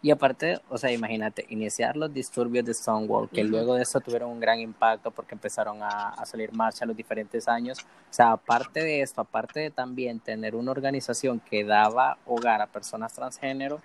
Y 0.00 0.12
aparte, 0.12 0.60
o 0.68 0.78
sea, 0.78 0.92
imagínate, 0.92 1.44
iniciar 1.48 1.96
los 1.96 2.14
disturbios 2.14 2.64
de 2.64 2.72
Stonewall, 2.72 3.28
que 3.28 3.42
luego 3.42 3.74
de 3.74 3.82
eso 3.82 3.98
tuvieron 3.98 4.30
un 4.30 4.38
gran 4.38 4.60
impacto 4.60 5.10
porque 5.10 5.34
empezaron 5.34 5.82
a, 5.82 6.10
a 6.10 6.24
salir 6.24 6.52
marcha 6.52 6.86
los 6.86 6.96
diferentes 6.96 7.48
años. 7.48 7.78
O 7.80 8.12
sea, 8.12 8.30
aparte 8.30 8.80
de 8.80 9.02
esto, 9.02 9.20
aparte 9.20 9.58
de 9.58 9.70
también 9.72 10.20
tener 10.20 10.54
una 10.54 10.70
organización 10.70 11.40
que 11.40 11.64
daba 11.64 12.16
hogar 12.26 12.62
a 12.62 12.68
personas 12.68 13.12
transgénero, 13.12 13.82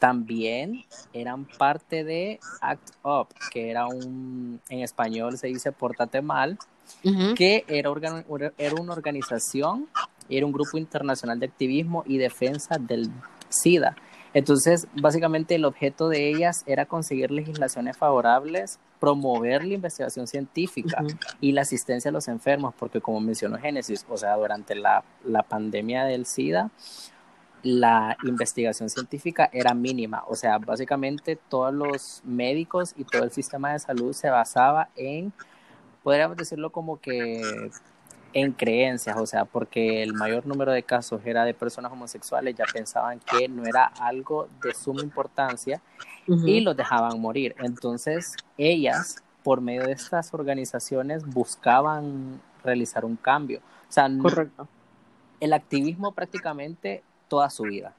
también 0.00 0.84
eran 1.12 1.44
parte 1.44 2.02
de 2.02 2.40
Act 2.60 2.90
Up, 3.04 3.28
que 3.52 3.70
era 3.70 3.86
un, 3.86 4.60
en 4.68 4.80
español 4.80 5.38
se 5.38 5.46
dice 5.46 5.70
Pórtate 5.70 6.22
Mal, 6.22 6.58
que 7.36 7.64
era, 7.68 7.88
organ- 7.90 8.24
era 8.58 8.74
una 8.80 8.92
organización, 8.94 9.86
era 10.28 10.44
un 10.44 10.50
grupo 10.52 10.76
internacional 10.78 11.38
de 11.38 11.46
activismo 11.46 12.02
y 12.06 12.18
defensa 12.18 12.78
del 12.78 13.10
SIDA. 13.48 13.94
Entonces, 14.32 14.86
básicamente 14.94 15.54
el 15.56 15.64
objeto 15.64 16.08
de 16.08 16.28
ellas 16.30 16.62
era 16.66 16.86
conseguir 16.86 17.30
legislaciones 17.30 17.96
favorables, 17.96 18.78
promover 19.00 19.64
la 19.64 19.74
investigación 19.74 20.26
científica 20.26 21.02
y 21.40 21.52
la 21.52 21.62
asistencia 21.62 22.10
a 22.10 22.12
los 22.12 22.28
enfermos, 22.28 22.74
porque 22.78 23.00
como 23.00 23.20
mencionó 23.20 23.58
Génesis, 23.58 24.04
o 24.08 24.16
sea, 24.16 24.36
durante 24.36 24.74
la, 24.74 25.02
la 25.24 25.42
pandemia 25.42 26.04
del 26.04 26.26
SIDA, 26.26 26.70
la 27.62 28.16
investigación 28.24 28.88
científica 28.88 29.50
era 29.52 29.74
mínima, 29.74 30.24
o 30.28 30.34
sea, 30.34 30.58
básicamente 30.58 31.36
todos 31.36 31.72
los 31.72 32.22
médicos 32.24 32.94
y 32.96 33.04
todo 33.04 33.24
el 33.24 33.30
sistema 33.30 33.72
de 33.72 33.78
salud 33.78 34.12
se 34.12 34.30
basaba 34.30 34.88
en, 34.96 35.32
podríamos 36.02 36.36
decirlo 36.36 36.70
como 36.70 37.00
que 37.00 37.70
en 38.32 38.52
creencias, 38.52 39.16
o 39.18 39.26
sea, 39.26 39.44
porque 39.44 40.02
el 40.02 40.14
mayor 40.14 40.46
número 40.46 40.72
de 40.72 40.82
casos 40.82 41.20
era 41.24 41.44
de 41.44 41.54
personas 41.54 41.92
homosexuales, 41.92 42.54
ya 42.54 42.64
pensaban 42.72 43.20
que 43.20 43.48
no 43.48 43.64
era 43.64 43.84
algo 43.84 44.48
de 44.62 44.72
suma 44.74 45.02
importancia 45.02 45.82
y 46.26 46.60
los 46.60 46.76
dejaban 46.76 47.20
morir. 47.20 47.56
Entonces, 47.58 48.36
ellas, 48.56 49.16
por 49.42 49.60
medio 49.60 49.84
de 49.84 49.92
estas 49.92 50.32
organizaciones, 50.32 51.26
buscaban 51.26 52.40
realizar 52.62 53.04
un 53.04 53.16
cambio. 53.16 53.58
O 53.88 53.92
sea, 53.92 54.08
Correcto. 54.22 54.68
el 55.40 55.52
activismo 55.52 56.12
prácticamente 56.12 57.02
toda 57.30 57.48
su 57.48 57.62
vida. 57.62 57.94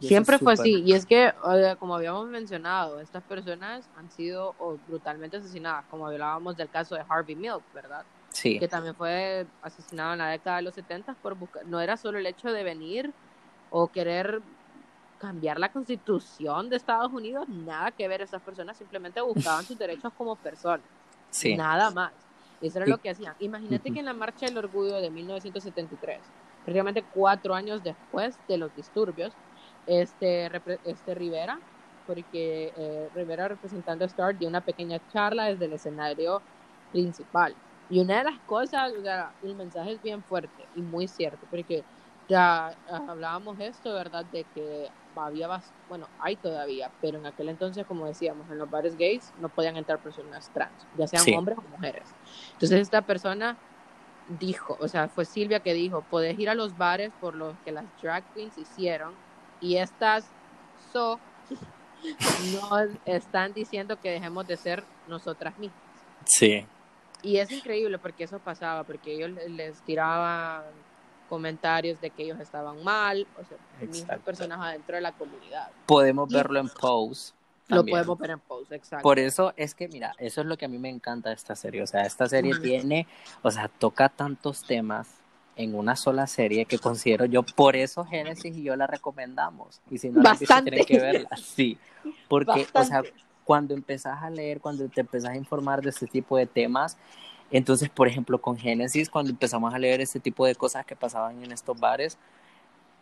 Siempre 0.00 0.38
fue 0.38 0.52
así. 0.52 0.82
Y 0.82 0.92
es 0.92 1.04
que, 1.04 1.34
como 1.78 1.96
habíamos 1.96 2.28
mencionado, 2.28 3.00
estas 3.00 3.22
personas 3.24 3.88
han 3.96 4.10
sido 4.10 4.54
oh, 4.58 4.78
brutalmente 4.86 5.36
asesinadas, 5.38 5.84
como 5.90 6.06
hablábamos 6.06 6.56
del 6.56 6.70
caso 6.70 6.94
de 6.94 7.04
Harvey 7.06 7.34
Milk, 7.34 7.62
¿verdad? 7.74 8.04
Sí, 8.30 8.58
Que 8.58 8.68
también 8.68 8.94
fue 8.94 9.46
asesinado 9.62 10.12
en 10.12 10.18
la 10.18 10.28
década 10.28 10.58
de 10.58 10.62
los 10.62 10.74
70 10.74 11.14
por 11.14 11.34
buscar, 11.34 11.66
no 11.66 11.80
era 11.80 11.96
solo 11.96 12.18
el 12.18 12.26
hecho 12.26 12.52
de 12.52 12.62
venir 12.62 13.10
o 13.70 13.88
querer 13.88 14.42
cambiar 15.18 15.58
la 15.58 15.72
constitución 15.72 16.68
de 16.68 16.76
Estados 16.76 17.10
Unidos, 17.12 17.48
nada 17.48 17.90
que 17.90 18.06
ver, 18.06 18.20
esas 18.20 18.42
personas 18.42 18.76
simplemente 18.76 19.20
buscaban 19.22 19.64
sus 19.64 19.78
derechos 19.78 20.12
como 20.16 20.36
personas. 20.36 20.86
sí, 21.30 21.56
Nada 21.56 21.90
más. 21.90 22.12
Eso 22.60 22.78
era 22.78 22.86
lo 22.86 22.98
que 22.98 23.10
hacían. 23.10 23.34
Imagínate 23.38 23.90
que 23.90 23.98
en 23.98 24.06
la 24.06 24.14
Marcha 24.14 24.46
del 24.46 24.56
Orgullo 24.56 24.96
de 24.96 25.10
1973, 25.10 26.20
prácticamente 26.66 27.06
cuatro 27.08 27.54
años 27.54 27.84
después 27.84 28.40
de 28.48 28.58
los 28.58 28.74
disturbios, 28.74 29.38
este, 29.86 30.50
este 30.82 31.14
Rivera, 31.14 31.62
porque 32.04 32.72
eh, 32.76 33.08
Rivera 33.14 33.46
representando 33.48 34.04
a 34.04 34.08
Star 34.08 34.36
dio 34.36 34.48
una 34.48 34.62
pequeña 34.64 35.00
charla 35.06 35.46
desde 35.46 35.66
el 35.66 35.74
escenario 35.74 36.44
principal. 36.90 37.56
Y 37.88 38.00
una 38.00 38.18
de 38.18 38.24
las 38.24 38.40
cosas, 38.40 38.92
o 38.98 39.00
sea, 39.00 39.36
el 39.42 39.54
mensaje 39.54 39.92
es 39.92 40.02
bien 40.02 40.24
fuerte 40.24 40.68
y 40.74 40.82
muy 40.82 41.06
cierto, 41.06 41.46
porque 41.48 41.86
ya 42.28 42.70
ah, 42.88 43.04
hablábamos 43.06 43.60
esto, 43.60 43.94
¿verdad? 43.94 44.26
De 44.26 44.46
que 44.46 44.90
había, 45.14 45.48
bueno, 45.86 46.10
hay 46.18 46.36
todavía, 46.36 46.92
pero 47.00 47.18
en 47.18 47.26
aquel 47.26 47.48
entonces, 47.48 47.86
como 47.86 48.06
decíamos, 48.08 48.50
en 48.50 48.58
los 48.58 48.68
bares 48.68 48.96
gays 48.96 49.32
no 49.36 49.50
podían 49.50 49.76
entrar 49.76 50.02
personas 50.02 50.50
trans, 50.50 50.88
ya 50.92 51.06
sean 51.06 51.22
Sí. 51.24 51.32
hombres 51.32 51.58
o 51.58 51.68
mujeres. 51.68 52.16
Entonces 52.54 52.80
esta 52.80 53.06
persona 53.06 53.60
dijo, 54.28 54.76
o 54.80 54.88
sea, 54.88 55.08
fue 55.08 55.24
Silvia 55.24 55.60
que 55.60 55.72
dijo, 55.74 56.02
podés 56.02 56.38
ir 56.38 56.48
a 56.50 56.54
los 56.54 56.76
bares 56.76 57.12
por 57.20 57.34
lo 57.34 57.54
que 57.64 57.72
las 57.72 57.84
drag 58.02 58.24
queens 58.34 58.56
hicieron 58.58 59.14
y 59.60 59.76
estas 59.76 60.26
so 60.92 61.18
nos 62.60 62.88
están 63.04 63.52
diciendo 63.52 63.98
que 64.00 64.10
dejemos 64.10 64.46
de 64.46 64.56
ser 64.56 64.84
nosotras 65.08 65.56
mismas. 65.58 65.80
sí, 66.24 66.66
Y 67.22 67.38
es 67.38 67.50
increíble 67.50 67.98
porque 67.98 68.24
eso 68.24 68.38
pasaba, 68.38 68.84
porque 68.84 69.14
ellos 69.14 69.30
le- 69.30 69.48
les 69.48 69.80
tiraban 69.82 70.62
comentarios 71.28 72.00
de 72.00 72.10
que 72.10 72.22
ellos 72.24 72.38
estaban 72.38 72.82
mal, 72.84 73.26
o 73.40 73.44
sea, 73.44 73.56
mismas 73.80 74.00
Exacto. 74.02 74.24
personas 74.24 74.60
adentro 74.60 74.94
de 74.96 75.02
la 75.02 75.12
comunidad. 75.12 75.70
podemos 75.86 76.30
Y- 76.30 76.34
verlo 76.34 76.60
en 76.60 76.68
Pose. 76.68 77.32
Lo 77.68 77.78
también. 77.78 77.96
podemos 77.96 78.18
ver 78.18 78.30
en 78.30 78.40
post, 78.40 78.72
exacto. 78.72 79.02
Por 79.02 79.18
eso 79.18 79.52
es 79.56 79.74
que, 79.74 79.88
mira, 79.88 80.14
eso 80.18 80.40
es 80.40 80.46
lo 80.46 80.56
que 80.56 80.66
a 80.66 80.68
mí 80.68 80.78
me 80.78 80.88
encanta 80.88 81.30
de 81.30 81.34
esta 81.34 81.56
serie. 81.56 81.82
O 81.82 81.86
sea, 81.86 82.02
esta 82.02 82.28
serie 82.28 82.52
Ujú. 82.52 82.62
tiene, 82.62 83.06
o 83.42 83.50
sea, 83.50 83.68
toca 83.68 84.08
tantos 84.08 84.62
temas 84.64 85.08
en 85.56 85.74
una 85.74 85.96
sola 85.96 86.26
serie 86.26 86.66
que 86.66 86.78
considero 86.78 87.24
yo, 87.24 87.42
por 87.42 87.76
eso 87.76 88.04
Génesis 88.04 88.56
y 88.56 88.62
yo 88.62 88.76
la 88.76 88.86
recomendamos. 88.86 89.80
Y 89.90 89.98
si 89.98 90.10
no 90.10 90.22
la 90.22 90.30
Bastante. 90.30 90.70
tienen 90.70 90.86
que 90.86 90.98
verla. 91.00 91.30
Sí, 91.36 91.78
porque, 92.28 92.66
o 92.74 92.84
sea, 92.84 93.00
Bastante. 93.00 93.14
cuando 93.42 93.74
empezás 93.74 94.22
a 94.22 94.30
leer, 94.30 94.60
cuando 94.60 94.86
te 94.88 95.00
empezás 95.00 95.30
a 95.30 95.36
informar 95.36 95.82
de 95.82 95.90
este 95.90 96.06
tipo 96.06 96.36
de 96.36 96.46
temas, 96.46 96.96
entonces, 97.50 97.88
por 97.88 98.06
ejemplo, 98.06 98.40
con 98.40 98.56
Génesis, 98.58 99.08
cuando 99.08 99.30
empezamos 99.30 99.72
a 99.72 99.78
leer 99.78 100.00
este 100.00 100.20
tipo 100.20 100.44
de 100.46 100.54
cosas 100.54 100.84
que 100.84 100.94
pasaban 100.96 101.42
en 101.42 101.52
estos 101.52 101.78
bares, 101.78 102.18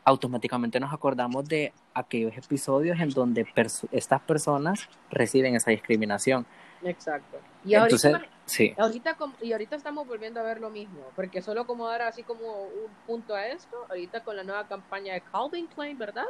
automáticamente 0.05 0.79
nos 0.81 0.93
acordamos 0.93 1.49
de 1.49 1.73
aquellos 1.95 2.37
episodios 2.37 2.99
en 3.01 3.11
donde 3.11 3.47
perso- 3.47 3.89
estas 3.91 4.21
personas 4.21 4.89
reciben 5.11 5.55
esa 5.55 5.71
discriminación. 5.71 6.45
Exacto. 6.83 7.39
Y 7.65 7.75
Entonces, 7.75 8.13
ahorita, 8.13 8.31
sí, 8.45 8.75
ahorita, 8.77 9.17
y 9.41 9.53
ahorita 9.53 9.77
estamos 9.77 10.07
volviendo 10.07 10.41
a 10.41 10.43
ver 10.43 10.61
lo 10.61 10.69
mismo, 10.69 11.01
porque 11.17 11.41
solo 11.41 11.67
como 11.67 11.89
dar 11.89 12.03
así 12.03 12.23
como 12.23 12.65
un 12.65 12.91
punto 13.07 13.35
a 13.35 13.47
esto, 13.47 13.75
ahorita 13.89 14.23
con 14.23 14.37
la 14.37 14.45
nueva 14.45 14.67
campaña 14.69 15.15
de 15.15 15.23
Calvin 15.23 15.67
Klein, 15.69 15.97
¿verdad? 15.97 16.27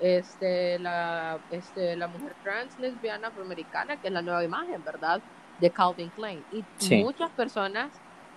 este, 0.00 0.78
la, 0.78 1.38
este, 1.50 1.96
la 1.96 2.06
mujer 2.06 2.34
trans 2.42 2.78
lesbiana 2.78 3.28
afroamericana, 3.28 4.00
que 4.00 4.08
es 4.08 4.12
la 4.12 4.22
nueva 4.22 4.44
imagen, 4.44 4.84
¿verdad? 4.84 5.20
De 5.58 5.70
Calvin 5.70 6.10
Klein. 6.10 6.44
Y 6.52 6.64
Sí. 6.78 7.02
muchas 7.02 7.30
personas 7.30 7.88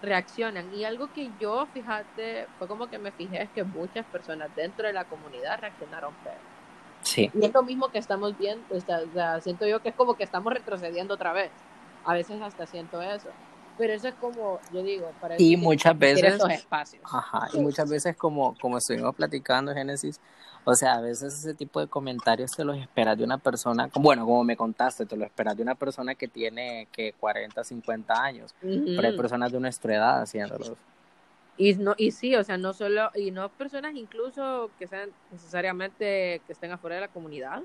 reaccionan. 0.02 0.74
Y 0.74 0.86
algo 0.86 1.12
que 1.14 1.32
yo, 1.40 1.68
fíjate, 1.68 2.48
fue 2.58 2.68
como 2.68 2.90
que 2.90 3.00
me 3.00 3.12
fijé, 3.12 3.44
es 3.44 3.50
que 3.52 3.64
muchas 3.64 4.06
personas 4.06 4.54
dentro 4.56 4.88
de 4.88 4.94
la 4.94 5.06
comunidad 5.06 5.60
reaccionaron 5.60 6.16
feo. 6.24 6.50
sí, 7.02 7.32
Y 7.34 7.46
es 7.46 7.54
lo 7.54 7.64
mismo 7.64 7.90
que 7.90 8.00
estamos 8.00 8.38
viendo, 8.38 8.76
o 8.76 8.82
sea, 8.82 9.42
siento 9.42 9.66
yo 9.68 9.82
que 9.82 9.90
es 9.90 9.96
como 9.96 10.16
que 10.16 10.24
estamos 10.24 10.54
retrocediendo 10.54 11.14
otra 11.16 11.34
vez. 11.34 11.52
A 12.06 12.14
veces 12.14 12.42
hasta 12.42 12.66
siento 12.66 13.02
eso. 13.02 13.30
Pero 13.80 13.94
eso 13.94 14.10
es 14.10 14.16
como, 14.16 14.60
yo 14.74 14.84
digo, 14.84 15.10
para 15.22 15.36
Y 15.40 15.56
muchas 15.56 15.98
veces- 15.98 16.36
esos 16.36 16.50
espacios. 16.52 17.02
ajá, 17.06 17.48
y 17.54 17.60
muchas 17.60 17.90
veces 17.90 18.16
como, 18.18 18.56
como 18.60 18.78
estuvimos 18.78 19.16
platicando, 19.16 19.74
Génesis, 19.74 20.20
o 20.66 20.76
sea, 20.76 20.96
a 20.96 21.02
veces 21.02 21.34
ese 21.34 21.54
tipo 21.54 21.80
de 21.80 21.88
comentarios 21.88 22.52
te 22.52 22.66
los 22.66 22.78
esperas 22.78 23.18
de 23.18 23.24
una 23.24 23.38
persona, 23.38 23.90
bueno, 23.96 24.26
como 24.26 24.44
me 24.44 24.58
contaste, 24.58 25.06
te 25.06 25.16
lo 25.16 25.24
esperas 25.24 25.56
de 25.56 25.64
una 25.64 25.76
persona 25.76 26.14
que 26.14 26.28
tiene 26.28 26.90
que 26.92 27.14
40, 27.14 27.64
50 27.64 28.22
años, 28.22 28.54
pero 28.60 29.08
hay 29.08 29.16
personas 29.16 29.50
de 29.54 29.62
nuestra 29.62 29.96
edad 29.96 30.22
haciéndolos. 30.22 30.74
Y, 31.56 31.76
no, 31.76 31.94
y 31.98 32.12
sí, 32.12 32.36
o 32.36 32.44
sea, 32.44 32.58
no 32.58 32.74
solo, 32.74 33.12
y 33.16 33.32
no 33.32 33.48
personas 33.48 33.96
incluso 33.96 34.72
que 34.78 34.88
sean 34.88 35.10
necesariamente 35.32 36.42
que 36.46 36.52
estén 36.54 36.72
afuera 36.74 36.96
de 36.96 37.02
la 37.02 37.08
comunidad, 37.08 37.64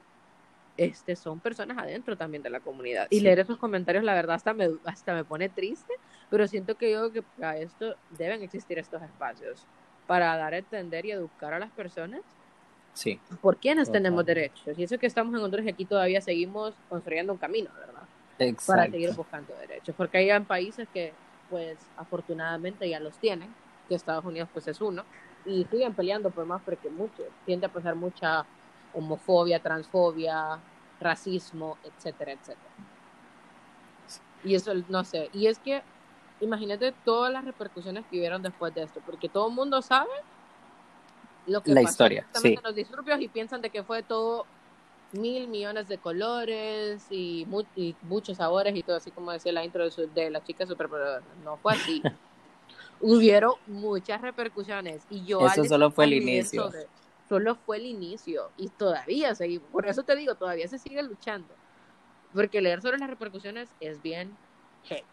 este, 0.77 1.17
son 1.17 1.41
personas 1.41 1.79
adentro 1.79 2.17
también 2.17 2.43
de 2.43 2.51
la 2.51 2.61
comunidad. 2.61 3.07
Y 3.11 3.21
Sí. 3.21 3.23
leer 3.23 3.41
esos 3.41 3.59
comentarios, 3.59 4.05
la 4.05 4.15
verdad, 4.15 4.37
hasta 4.37 4.55
me, 4.55 4.69
hasta 4.85 5.15
me 5.15 5.25
pone 5.25 5.49
triste, 5.49 5.93
pero 6.31 6.47
siento 6.49 6.77
que 6.77 6.91
yo 6.93 7.13
que 7.13 7.23
para 7.23 7.59
esto 7.59 7.97
deben 8.09 8.43
existir 8.43 8.79
estos 8.79 9.03
espacios 9.03 9.69
para 10.07 10.37
dar 10.37 10.55
a 10.55 10.59
entender 10.59 11.07
y 11.07 11.13
educar 11.13 11.55
a 11.55 11.59
las 11.59 11.73
personas 11.73 12.23
Sí, 12.93 13.21
por 13.41 13.59
quiénes 13.59 13.91
tenemos 13.91 14.25
Totalmente. 14.25 14.41
derechos. 14.65 14.79
Y 14.79 14.85
eso 14.85 14.99
que 14.99 15.07
estamos 15.07 15.35
en 15.35 15.43
Honduras 15.45 15.67
y 15.67 15.71
aquí 15.71 15.85
todavía 15.85 16.21
seguimos 16.21 16.75
construyendo 16.89 17.33
un 17.33 17.39
camino, 17.39 17.71
¿verdad? 17.75 18.09
para 18.67 18.89
seguir 18.91 19.11
exacto. 19.11 19.23
buscando 19.23 19.57
derechos, 19.57 19.95
porque 19.97 20.19
hay 20.19 20.41
países 20.41 20.89
que, 20.93 21.13
pues, 21.49 21.79
afortunadamente 21.97 22.89
ya 22.89 23.01
los 23.01 23.19
tienen, 23.19 23.57
que 23.89 23.95
Estados 23.95 24.25
Unidos, 24.25 24.49
pues, 24.53 24.67
es 24.69 24.81
uno, 24.81 25.05
y 25.45 25.65
siguen 25.67 25.95
peleando 25.95 26.31
por 26.31 26.45
más 26.47 26.63
porque 26.63 26.91
mucho, 26.91 27.23
tiende 27.45 27.67
a 27.67 27.73
pasar 27.73 27.95
mucha 27.95 28.45
homofobia, 28.95 29.61
transfobia, 29.61 30.59
racismo, 31.01 31.77
etcétera, 31.85 32.33
etcétera. 32.33 32.71
Y 34.45 34.55
eso, 34.55 34.73
no 34.89 35.05
sé, 35.05 35.31
y 35.33 35.47
es 35.47 35.59
que 35.59 35.83
imagínate 36.41 36.93
todas 37.05 37.33
las 37.33 37.45
repercusiones 37.45 38.05
que 38.11 38.19
hubieron 38.19 38.43
después 38.43 38.75
de 38.75 38.83
esto, 38.83 39.01
porque 39.07 39.29
todo 39.29 39.49
el 39.49 39.55
mundo 39.55 39.81
sabe 39.81 40.11
lo 41.47 41.63
que 41.63 41.73
La 41.73 41.81
pasó 41.83 41.91
historia, 41.93 42.27
sí. 42.35 42.57
los 42.63 42.75
disturbios 42.75 43.21
y 43.21 43.29
piensan 43.29 43.63
de 43.63 43.71
que 43.71 43.83
fue 43.83 44.03
todo 44.03 44.47
mil 45.13 45.47
millones 45.49 45.89
de 45.89 45.99
colores 45.99 47.07
y, 47.11 47.47
mu- 47.49 47.65
y 47.77 47.95
muchos 48.03 48.37
sabores 48.39 48.75
y 48.77 48.83
todo 48.83 48.97
así 48.97 49.11
como 49.13 49.31
decía 49.31 49.53
la 49.53 49.65
intro 49.65 49.85
de, 49.85 49.91
su- 49.91 50.09
de 50.13 50.31
la 50.31 50.43
chica 50.43 50.67
superpoderosa. 50.67 51.25
No 51.45 51.57
fue 51.59 51.73
así. 51.75 52.03
Hubieron 53.01 53.53
muchas 53.67 54.21
repercusiones 54.21 55.03
y 55.11 55.25
yo 55.25 55.47
Eso 55.47 55.65
solo 55.65 55.91
fue 55.91 56.05
el 56.07 56.15
inicio. 56.15 56.65
sobre- 56.65 56.87
solo 57.29 57.55
fue 57.55 57.79
el 57.79 57.87
inicio 57.87 58.51
y 58.57 58.69
todavía 58.69 59.35
seguimos. 59.35 59.69
Por 59.71 59.87
eso 59.87 60.03
te 60.03 60.17
digo, 60.17 60.35
todavía 60.35 60.69
se 60.69 60.79
sigue 60.79 61.03
luchando. 61.03 61.49
Porque 62.33 62.61
leer 62.61 62.83
sobre 62.83 62.99
las 62.99 63.09
repercusiones 63.09 63.69
es 63.81 64.03
bien 64.03 64.37
heavy. 64.85 65.05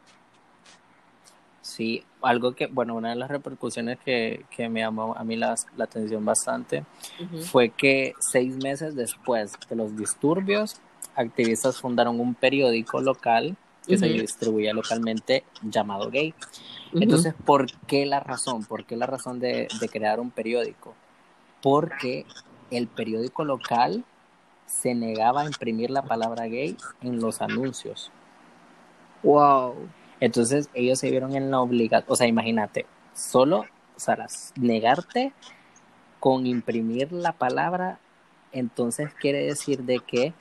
Sí, 1.62 2.04
algo 2.24 2.54
que, 2.54 2.66
bueno, 2.68 2.96
una 2.96 3.10
de 3.12 3.16
las 3.16 3.30
repercusiones 3.30 4.00
que, 4.00 4.46
que 4.50 4.68
me 4.68 4.80
llamó 4.80 5.16
a 5.16 5.24
mí 5.24 5.36
la, 5.36 5.56
la 5.78 5.84
atención 5.84 6.26
bastante 6.26 6.84
fue 7.52 7.70
que 7.70 8.14
seis 8.20 8.58
meses 8.58 8.96
después 8.96 9.54
de 9.70 9.76
los 9.76 9.96
disturbios, 9.96 10.82
activistas 11.16 11.80
fundaron 11.80 12.20
un 12.20 12.34
periódico 12.34 13.00
local 13.00 13.56
que 13.86 13.98
se 13.98 14.08
distribuía 14.08 14.74
localmente 14.74 15.44
llamado 15.62 16.10
Gay. 16.10 16.34
Entonces, 16.94 17.34
¿por 17.46 17.68
qué 17.88 18.06
la 18.06 18.20
razón? 18.20 18.66
¿Por 18.66 18.86
qué 18.86 18.96
la 18.96 19.06
razón 19.06 19.40
de, 19.40 19.68
de 19.80 19.90
crear 19.90 20.20
un 20.20 20.32
periódico? 20.32 20.96
Porque 21.62 22.26
el 22.72 22.88
periódico 22.88 23.44
local 23.44 24.06
se 24.66 24.96
negaba 24.96 25.42
a 25.42 25.46
imprimir 25.46 25.90
la 25.90 26.02
palabra 26.02 26.46
gay 26.46 26.78
en 27.02 27.20
los 27.20 27.42
anuncios. 27.42 28.12
Wow. 29.24 29.76
Entonces 30.20 30.70
ellos 30.74 31.00
se 31.00 31.10
vieron 31.10 31.36
en 31.36 31.52
la 31.52 31.60
obligación, 31.60 32.12
o 32.12 32.16
sea, 32.16 32.28
imagínate, 32.28 32.86
solo, 33.14 33.66
o 33.96 34.00
sea, 34.00 34.28
negarte 34.56 35.34
con 36.20 36.46
imprimir 36.46 37.12
la 37.12 37.34
palabra, 37.34 38.00
entonces 38.52 39.14
quiere 39.16 39.44
decir 39.44 39.84
de 39.84 40.00
que 40.00 40.34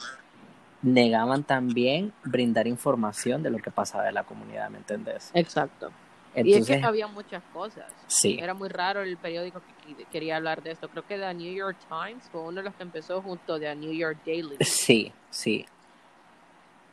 negaban 0.82 1.44
también 1.44 2.12
brindar 2.24 2.66
información 2.66 3.42
de 3.42 3.50
lo 3.50 3.58
que 3.58 3.70
pasaba 3.70 4.08
en 4.08 4.14
la 4.14 4.24
comunidad, 4.24 4.70
¿me 4.70 4.78
entendés? 4.78 5.30
Exacto. 5.34 5.90
Y 6.34 6.54
es 6.54 6.66
que 6.66 6.74
había 6.84 7.06
muchas 7.06 7.42
cosas. 7.52 7.90
sí, 8.06 8.38
Era 8.40 8.54
muy 8.54 8.68
raro 8.68 9.02
el 9.02 9.16
periódico 9.16 9.60
que 9.60 9.94
que 9.96 10.04
quería 10.04 10.36
hablar 10.36 10.62
de 10.62 10.70
esto. 10.72 10.88
Creo 10.88 11.04
que 11.04 11.16
The 11.18 11.34
New 11.34 11.52
York 11.52 11.76
Times 11.88 12.22
fue 12.30 12.40
uno 12.42 12.52
de 12.52 12.62
los 12.62 12.74
que 12.74 12.82
empezó 12.84 13.20
junto 13.22 13.54
a 13.54 13.58
The 13.60 13.74
New 13.74 13.92
York 13.92 14.18
Daily. 14.24 14.56
sí, 14.60 15.12
sí, 15.30 15.66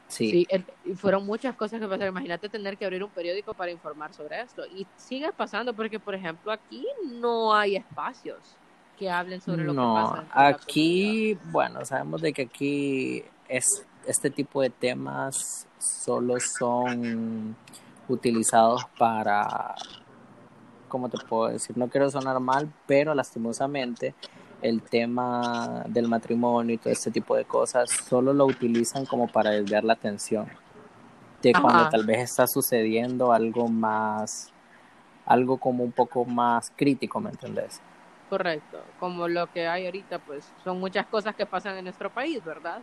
sí, 0.07 0.31
Sí, 0.31 0.47
el- 0.49 0.65
y 0.85 0.93
fueron 0.95 1.25
muchas 1.25 1.55
cosas 1.55 1.79
que 1.79 1.85
pasaron. 1.87 2.09
Imagínate 2.09 2.49
tener 2.49 2.77
que 2.77 2.85
abrir 2.85 3.03
un 3.03 3.09
periódico 3.11 3.53
para 3.53 3.71
informar 3.71 4.13
sobre 4.13 4.41
esto. 4.41 4.65
Y 4.65 4.87
sigue 4.97 5.31
pasando 5.31 5.73
porque, 5.73 5.99
por 5.99 6.15
ejemplo, 6.15 6.51
aquí 6.51 6.85
no 7.19 7.53
hay 7.53 7.75
espacios 7.75 8.37
que 8.97 9.09
hablen 9.09 9.39
sobre 9.41 9.63
lo 9.63 9.73
que 9.73 9.77
pasa. 9.77 10.21
de 10.21 10.47
aquí, 10.47 11.37
bueno, 11.51 11.85
sabemos 11.85 12.21
de 12.21 12.33
que 12.33 12.43
aquí 12.43 13.23
es 13.47 13.85
este 14.07 14.29
tipo 14.29 14.61
de 14.61 14.69
temas 14.71 15.67
solo 15.77 16.39
son 16.39 17.55
utilizados 18.07 18.85
para, 18.97 19.75
¿cómo 20.87 21.09
te 21.09 21.17
puedo 21.17 21.49
decir? 21.49 21.77
No 21.77 21.87
quiero 21.89 22.09
sonar 22.09 22.39
mal, 22.39 22.69
pero 22.85 23.13
lastimosamente 23.13 24.15
el 24.61 24.81
tema 24.81 25.83
del 25.87 26.07
matrimonio 26.07 26.75
y 26.75 26.77
todo 26.77 26.91
este 26.91 27.11
tipo 27.11 27.35
de 27.35 27.45
cosas 27.45 27.91
solo 27.91 28.33
lo 28.33 28.45
utilizan 28.45 29.05
como 29.05 29.27
para 29.27 29.51
desviar 29.51 29.83
la 29.83 29.93
atención 29.93 30.47
de 31.41 31.51
Ajá. 31.51 31.61
cuando 31.61 31.89
tal 31.89 32.05
vez 32.05 32.19
está 32.19 32.47
sucediendo 32.47 33.31
algo 33.31 33.67
más, 33.67 34.51
algo 35.25 35.57
como 35.57 35.83
un 35.83 35.91
poco 35.91 36.25
más 36.25 36.71
crítico, 36.75 37.19
¿me 37.19 37.29
entendés? 37.29 37.79
Correcto. 38.29 38.79
Como 38.99 39.27
lo 39.27 39.51
que 39.51 39.67
hay 39.67 39.85
ahorita, 39.85 40.19
pues 40.19 40.45
son 40.63 40.79
muchas 40.79 41.05
cosas 41.05 41.35
que 41.35 41.45
pasan 41.45 41.77
en 41.77 41.85
nuestro 41.85 42.09
país, 42.09 42.43
¿verdad? 42.43 42.79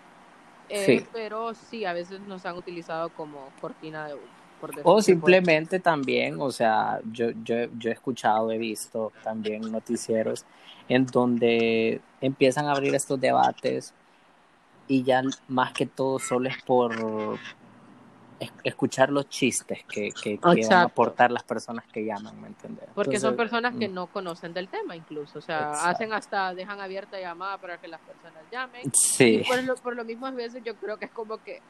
Eh, 0.68 0.84
Sí. 0.86 1.06
Pero 1.12 1.52
sí, 1.52 1.84
a 1.84 1.92
veces 1.92 2.20
nos 2.20 2.46
han 2.46 2.56
utilizado 2.56 3.10
como 3.10 3.38
cortina 3.60 4.06
de 4.06 4.14
humo. 4.14 4.43
Por 4.72 4.80
O 4.84 5.02
simplemente 5.02 5.78
también, 5.80 6.40
o 6.40 6.50
sea, 6.50 7.00
yo, 7.12 7.30
yo, 7.44 7.66
yo 7.78 7.90
he 7.90 7.92
escuchado, 7.92 8.50
he 8.50 8.58
visto 8.58 9.12
también 9.22 9.70
noticieros 9.70 10.44
en 10.88 11.06
donde 11.06 12.00
empiezan 12.20 12.66
a 12.66 12.72
abrir 12.72 12.94
estos 12.94 13.20
debates 13.20 13.92
y 14.88 15.02
ya 15.02 15.22
más 15.48 15.72
que 15.72 15.86
todo 15.86 16.18
solo 16.18 16.48
es 16.48 16.62
por 16.62 16.92
es- 18.40 18.52
escuchar 18.64 19.10
los 19.10 19.28
chistes 19.28 19.80
que, 19.88 20.12
que, 20.22 20.36
que 20.36 20.38
van 20.38 20.54
a 20.54 20.56
Exacto. 20.56 20.86
aportar 20.86 21.30
las 21.30 21.42
personas 21.44 21.84
que 21.92 22.04
llaman, 22.04 22.40
¿me 22.40 22.48
entiendes? 22.48 22.84
Porque 22.94 23.18
son 23.18 23.36
personas 23.36 23.74
que 23.76 23.88
mm, 23.88 23.94
no 23.94 24.06
conocen 24.06 24.52
del 24.54 24.68
tema 24.68 24.94
incluso, 24.96 25.38
o 25.38 25.42
sea, 25.42 25.62
Exacto. 25.62 25.90
hacen 25.90 26.12
hasta, 26.12 26.54
dejan 26.54 26.80
abierta 26.80 27.18
llamada 27.18 27.58
para 27.58 27.78
que 27.78 27.88
las 27.88 28.00
personas 28.00 28.44
llamen. 28.50 28.90
Sí, 28.92 29.40
Y 29.40 29.44
por 29.44 29.62
lo, 29.64 29.74
por 29.76 29.96
lo 29.96 30.04
mismo 30.04 30.26
a 30.26 30.30
veces 30.30 30.62
yo 30.64 30.76
creo 30.76 30.96
que 30.96 31.06
es 31.06 31.10
como 31.12 31.38
que 31.38 31.60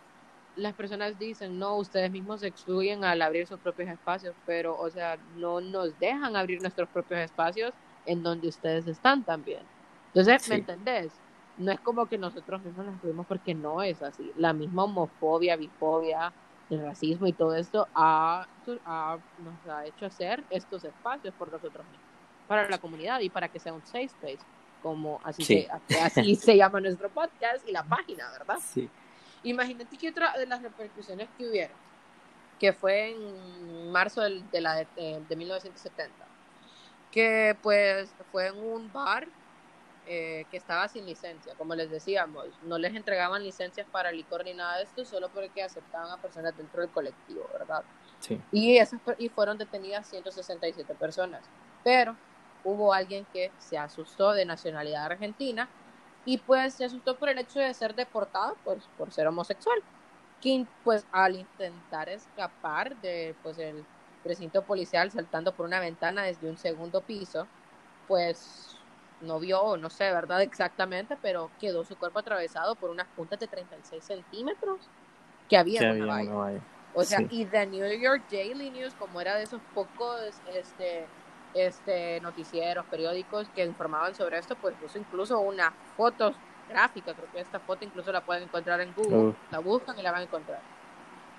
las 0.56 0.74
personas 0.74 1.18
dicen, 1.18 1.58
no, 1.58 1.76
ustedes 1.76 2.10
mismos 2.10 2.40
se 2.40 2.46
excluyen 2.48 3.04
al 3.04 3.20
abrir 3.22 3.46
sus 3.46 3.58
propios 3.58 3.88
espacios, 3.88 4.34
pero, 4.46 4.78
o 4.78 4.88
sea, 4.90 5.16
no 5.36 5.60
nos 5.60 5.98
dejan 5.98 6.36
abrir 6.36 6.60
nuestros 6.60 6.88
propios 6.88 7.20
espacios 7.20 7.72
en 8.06 8.22
donde 8.22 8.48
ustedes 8.48 8.86
están 8.86 9.24
también. 9.24 9.62
Entonces, 10.14 10.48
¿me 10.48 10.56
entendés? 10.56 11.12
No 11.56 11.72
es 11.72 11.80
como 11.80 12.06
que 12.06 12.18
nosotros 12.18 12.62
mismos 12.62 12.84
nos 12.86 12.94
excluimos 12.94 13.26
porque 13.26 13.54
no 13.54 13.82
es 13.82 14.02
así. 14.02 14.32
La 14.36 14.52
misma 14.52 14.84
homofobia, 14.84 15.56
bifobia, 15.56 16.32
el 16.70 16.82
racismo 16.82 17.26
y 17.26 17.32
todo 17.32 17.54
esto 17.54 17.86
ha, 17.94 18.46
ha- 18.86 19.18
nos 19.38 19.72
ha 19.74 19.86
hecho 19.86 20.06
hacer 20.06 20.42
estos 20.50 20.84
espacios 20.84 21.34
por 21.34 21.50
nosotros 21.52 21.84
mismos, 21.86 22.06
para 22.48 22.68
la 22.68 22.78
comunidad 22.78 23.20
y 23.20 23.28
para 23.30 23.48
que 23.48 23.58
sea 23.58 23.72
un 23.72 23.82
safe 23.86 24.04
space, 24.04 24.38
como 24.82 25.20
así, 25.24 25.44
Sí. 25.44 25.66
se, 25.88 25.98
así 25.98 26.34
se 26.36 26.56
llama 26.56 26.80
nuestro 26.80 27.08
podcast 27.10 27.66
y 27.68 27.72
la 27.72 27.82
página, 27.84 28.30
¿verdad? 28.32 28.58
sí, 28.60 28.88
Imagínate 29.44 29.98
que 29.98 30.10
otra 30.10 30.32
de 30.38 30.46
las 30.46 30.62
repercusiones 30.62 31.30
que 31.38 31.48
hubieron, 31.48 31.78
que 32.58 32.72
fue 32.74 33.10
en 33.12 33.90
marzo 33.92 34.22
del- 34.22 34.50
de, 34.50 34.60
la, 34.62 34.76
de, 34.76 34.88
de 35.28 35.36
1970, 35.36 36.32
que 37.10 37.58
pues 37.62 38.16
fue 38.30 38.48
en 38.48 38.56
un 38.58 38.92
bar 38.92 39.28
eh, 40.04 40.46
que 40.50 40.56
estaba 40.58 40.88
sin 40.88 41.06
licencia, 41.06 41.56
como 41.56 41.74
les 41.76 41.90
decíamos, 41.90 42.60
no 42.62 42.78
les 42.78 42.94
entregaban 42.96 43.42
licencias 43.44 43.88
para 43.90 44.12
licor 44.12 44.44
ni 44.44 44.54
nada 44.54 44.78
de 44.78 44.84
esto, 44.84 45.04
solo 45.04 45.32
porque 45.32 45.62
aceptaban 45.62 46.10
a 46.12 46.20
personas 46.22 46.56
dentro 46.56 46.82
del 46.82 46.92
colectivo, 46.92 47.48
¿verdad? 47.58 47.86
sí, 48.20 48.40
Y, 48.50 48.78
esas, 48.78 49.00
y 49.18 49.30
fueron 49.30 49.58
detenidas 49.58 50.08
167 50.08 50.94
personas. 50.96 51.52
Pero 51.82 52.20
hubo 52.62 52.94
alguien 52.94 53.26
que 53.26 53.54
se 53.58 53.78
asustó 53.78 54.32
de 54.32 54.46
nacionalidad 54.46 55.06
argentina 55.06 55.74
y 56.24 56.38
pues 56.38 56.74
se 56.74 56.84
asustó 56.84 57.16
por 57.16 57.28
el 57.28 57.38
hecho 57.38 57.60
de 57.60 57.72
ser 57.74 57.94
deportado 57.94 58.56
pues, 58.64 58.88
por 58.96 59.12
ser 59.12 59.26
homosexual. 59.26 59.82
Quien 60.40 60.68
pues 60.82 61.06
al 61.10 61.36
intentar 61.36 62.08
escapar 62.08 62.96
de 63.00 63.34
pues 63.42 63.58
el 63.58 63.84
recinto 64.24 64.62
policial 64.62 65.10
saltando 65.10 65.54
por 65.54 65.66
una 65.66 65.80
ventana 65.80 66.24
desde 66.24 66.48
un 66.48 66.56
segundo 66.56 67.00
piso, 67.02 67.46
pues 68.06 68.76
no 69.20 69.38
vio, 69.40 69.76
no 69.76 69.90
sé, 69.90 70.04
¿verdad? 70.10 70.42
Exactamente, 70.42 71.16
pero 71.22 71.50
quedó 71.58 71.84
su 71.84 71.96
cuerpo 71.96 72.18
atravesado 72.18 72.74
por 72.74 72.90
unas 72.90 73.08
puntas 73.08 73.38
de 73.38 73.48
36 73.48 74.04
centímetros 74.04 74.90
que 75.48 75.56
había 75.56 75.80
que 75.80 75.86
en 75.86 76.10
había. 76.10 76.62
O 76.94 77.04
sea, 77.04 77.18
Sí. 77.18 77.26
y 77.30 77.44
The 77.46 77.66
New 77.66 78.00
York 78.00 78.24
Daily 78.30 78.70
News, 78.70 78.94
como 78.94 79.20
era 79.20 79.34
de 79.36 79.42
esos 79.44 79.60
pocos 79.74 80.40
este, 80.46 81.06
este, 81.54 82.20
noticieros, 82.20 82.84
periódicos 82.86 83.48
que 83.54 83.64
informaban 83.64 84.14
sobre 84.14 84.38
esto, 84.38 84.56
pues 84.56 84.74
puso 84.74 84.98
incluso 84.98 85.38
una 85.40 85.72
foto 85.96 86.34
gráfica. 86.68 87.14
Creo 87.14 87.30
que 87.32 87.40
esta 87.40 87.60
foto 87.60 87.84
incluso 87.84 88.12
la 88.12 88.20
pueden 88.20 88.44
encontrar 88.44 88.80
en 88.80 88.92
Google. 88.94 89.16
Uh. 89.16 89.34
La 89.50 89.60
buscan 89.60 89.98
y 89.98 90.02
la 90.02 90.12
van 90.12 90.20
a 90.20 90.24
encontrar. 90.24 90.60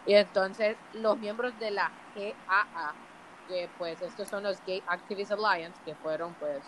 Y 0.06 0.14
entonces, 0.14 0.78
los 0.94 1.18
miembros 1.18 1.58
de 1.60 1.72
la 1.72 1.92
GAA, 2.16 2.94
que 3.48 3.70
pues 3.78 4.02
estos 4.02 4.28
son 4.28 4.44
los 4.44 4.64
Gay 4.66 4.82
Activist 4.88 5.32
Alliance, 5.32 5.80
que 5.84 5.96
fueron 5.96 6.34
pues 6.36 6.64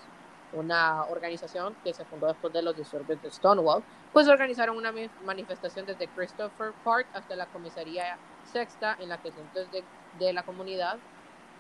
una 0.53 1.03
organización 1.05 1.75
que 1.83 1.93
se 1.93 2.05
fundó 2.05 2.27
después 2.27 2.53
de 2.53 2.62
los 2.62 2.75
disturbios 2.75 3.21
de 3.21 3.29
Stonewall, 3.31 3.83
pues 4.13 4.27
organizaron 4.27 4.77
una 4.77 4.93
manifestación 5.25 5.86
desde 5.86 6.07
Christopher 6.07 6.73
Park 6.83 7.07
hasta 7.13 7.36
la 7.36 7.45
comisaría 7.47 8.17
sexta 8.43 8.95
en 8.99 9.10
la 9.10 9.17
que 9.17 9.31
cientos 9.31 9.69
de, 9.71 9.83
de 10.19 10.33
la 10.33 10.43
comunidad 10.43 10.97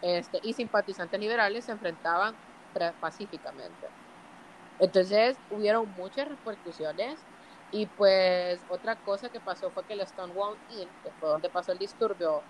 este, 0.01 0.39
y 0.43 0.53
simpatizantes 0.53 1.19
liberales 1.19 1.65
se 1.65 1.71
enfrentaban 1.71 2.35
pacíficamente. 2.99 3.87
Entonces 4.79 5.37
hubieron 5.49 5.91
muchas 5.97 6.27
repercusiones 6.27 7.17
y 7.71 7.85
pues 7.85 8.61
otra 8.69 8.95
cosa 8.95 9.29
que 9.29 9.39
pasó 9.39 9.71
fue 9.71 9.83
que 9.85 9.93
el 9.93 10.05
Stonewall 10.05 10.55
Inn, 10.71 10.87
que 11.03 11.11
fue 11.19 11.29
donde 11.29 11.49
pasó 11.49 11.71
el 11.71 11.79
disturbio 11.79 12.41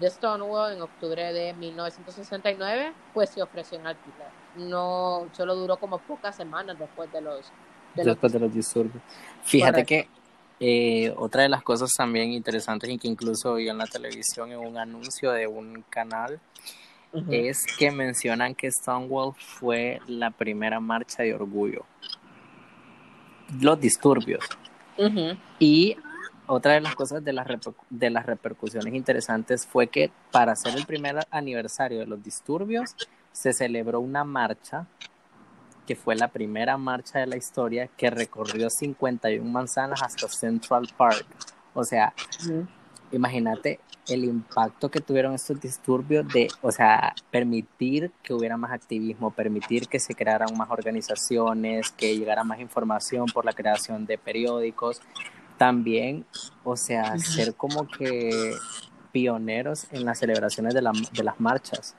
de 0.00 0.10
Stonewall 0.10 0.72
en 0.72 0.82
octubre 0.82 1.32
de 1.32 1.52
1969, 1.54 2.92
pues 3.14 3.30
se 3.30 3.42
ofreció 3.42 3.78
en 3.78 3.86
alquiler. 3.86 4.28
No, 4.56 5.28
solo 5.32 5.54
duró 5.54 5.76
como 5.76 5.98
pocas 5.98 6.36
semanas 6.36 6.78
después 6.78 7.12
de 7.12 7.20
los 7.20 7.46
de 7.94 8.04
los 8.04 8.14
después 8.14 8.32
de 8.32 8.40
los 8.40 8.52
disturbios. 8.52 9.02
Fíjate 9.42 9.84
Correcto. 9.84 9.88
que 9.88 10.16
eh, 10.58 11.14
otra 11.16 11.42
de 11.42 11.48
las 11.48 11.62
cosas 11.62 11.92
también 11.92 12.32
interesantes 12.32 12.88
y 12.88 12.98
que 12.98 13.08
incluso 13.08 13.54
vi 13.54 13.68
en 13.68 13.78
la 13.78 13.86
televisión 13.86 14.50
en 14.52 14.58
un 14.58 14.78
anuncio 14.78 15.32
de 15.32 15.46
un 15.46 15.84
canal 15.90 16.40
Es 17.30 17.66
que 17.78 17.90
mencionan 17.90 18.54
que 18.54 18.70
Stonewall 18.70 19.34
fue 19.34 20.00
la 20.06 20.30
primera 20.30 20.80
marcha 20.80 21.22
de 21.22 21.34
orgullo. 21.34 21.84
Los 23.60 23.80
disturbios. 23.80 24.44
Y 25.58 25.96
otra 26.46 26.74
de 26.74 26.80
las 26.80 26.94
cosas 26.94 27.24
de 27.24 27.32
las, 27.32 27.46
de 27.90 28.10
las 28.10 28.26
repercusiones 28.26 28.94
interesantes 28.94 29.66
fue 29.66 29.88
que 29.88 30.10
para 30.30 30.52
hacer 30.52 30.76
el 30.76 30.86
primer 30.86 31.26
aniversario 31.30 32.00
de 32.00 32.06
los 32.06 32.22
disturbios 32.22 32.94
se 33.32 33.52
celebró 33.52 34.00
una 34.00 34.24
marcha 34.24 34.86
que 35.86 35.94
fue 35.94 36.16
la 36.16 36.28
primera 36.28 36.76
marcha 36.76 37.20
de 37.20 37.26
la 37.26 37.36
historia 37.36 37.88
que 37.96 38.10
recorrió 38.10 38.68
51 38.70 39.48
manzanas 39.48 40.02
hasta 40.02 40.28
Central 40.28 40.88
Park. 40.96 41.26
O 41.74 41.84
sea, 41.84 42.12
imagínate 43.12 43.80
el 44.08 44.24
impacto 44.24 44.90
que 44.90 45.00
tuvieron 45.00 45.34
estos 45.34 45.60
disturbios 45.60 46.26
de, 46.28 46.48
o 46.62 46.70
sea, 46.70 47.14
permitir 47.30 48.12
que 48.22 48.34
hubiera 48.34 48.56
más 48.56 48.72
activismo, 48.72 49.30
permitir 49.32 49.88
que 49.88 49.98
se 49.98 50.14
crearan 50.14 50.56
más 50.56 50.70
organizaciones, 50.70 51.90
que 51.90 52.16
llegara 52.16 52.44
más 52.44 52.60
información 52.60 53.26
por 53.26 53.44
la 53.44 53.52
creación 53.52 54.06
de 54.06 54.16
periódicos, 54.18 55.00
también, 55.58 56.24
o 56.64 56.76
sea, 56.76 57.18
ser 57.18 57.54
como 57.54 57.88
que 57.88 58.52
pioneros 59.12 59.86
en 59.92 60.04
las 60.04 60.18
celebraciones 60.18 60.74
de, 60.74 60.82
la- 60.82 60.92
de 61.12 61.24
las 61.24 61.40
marchas. 61.40 61.94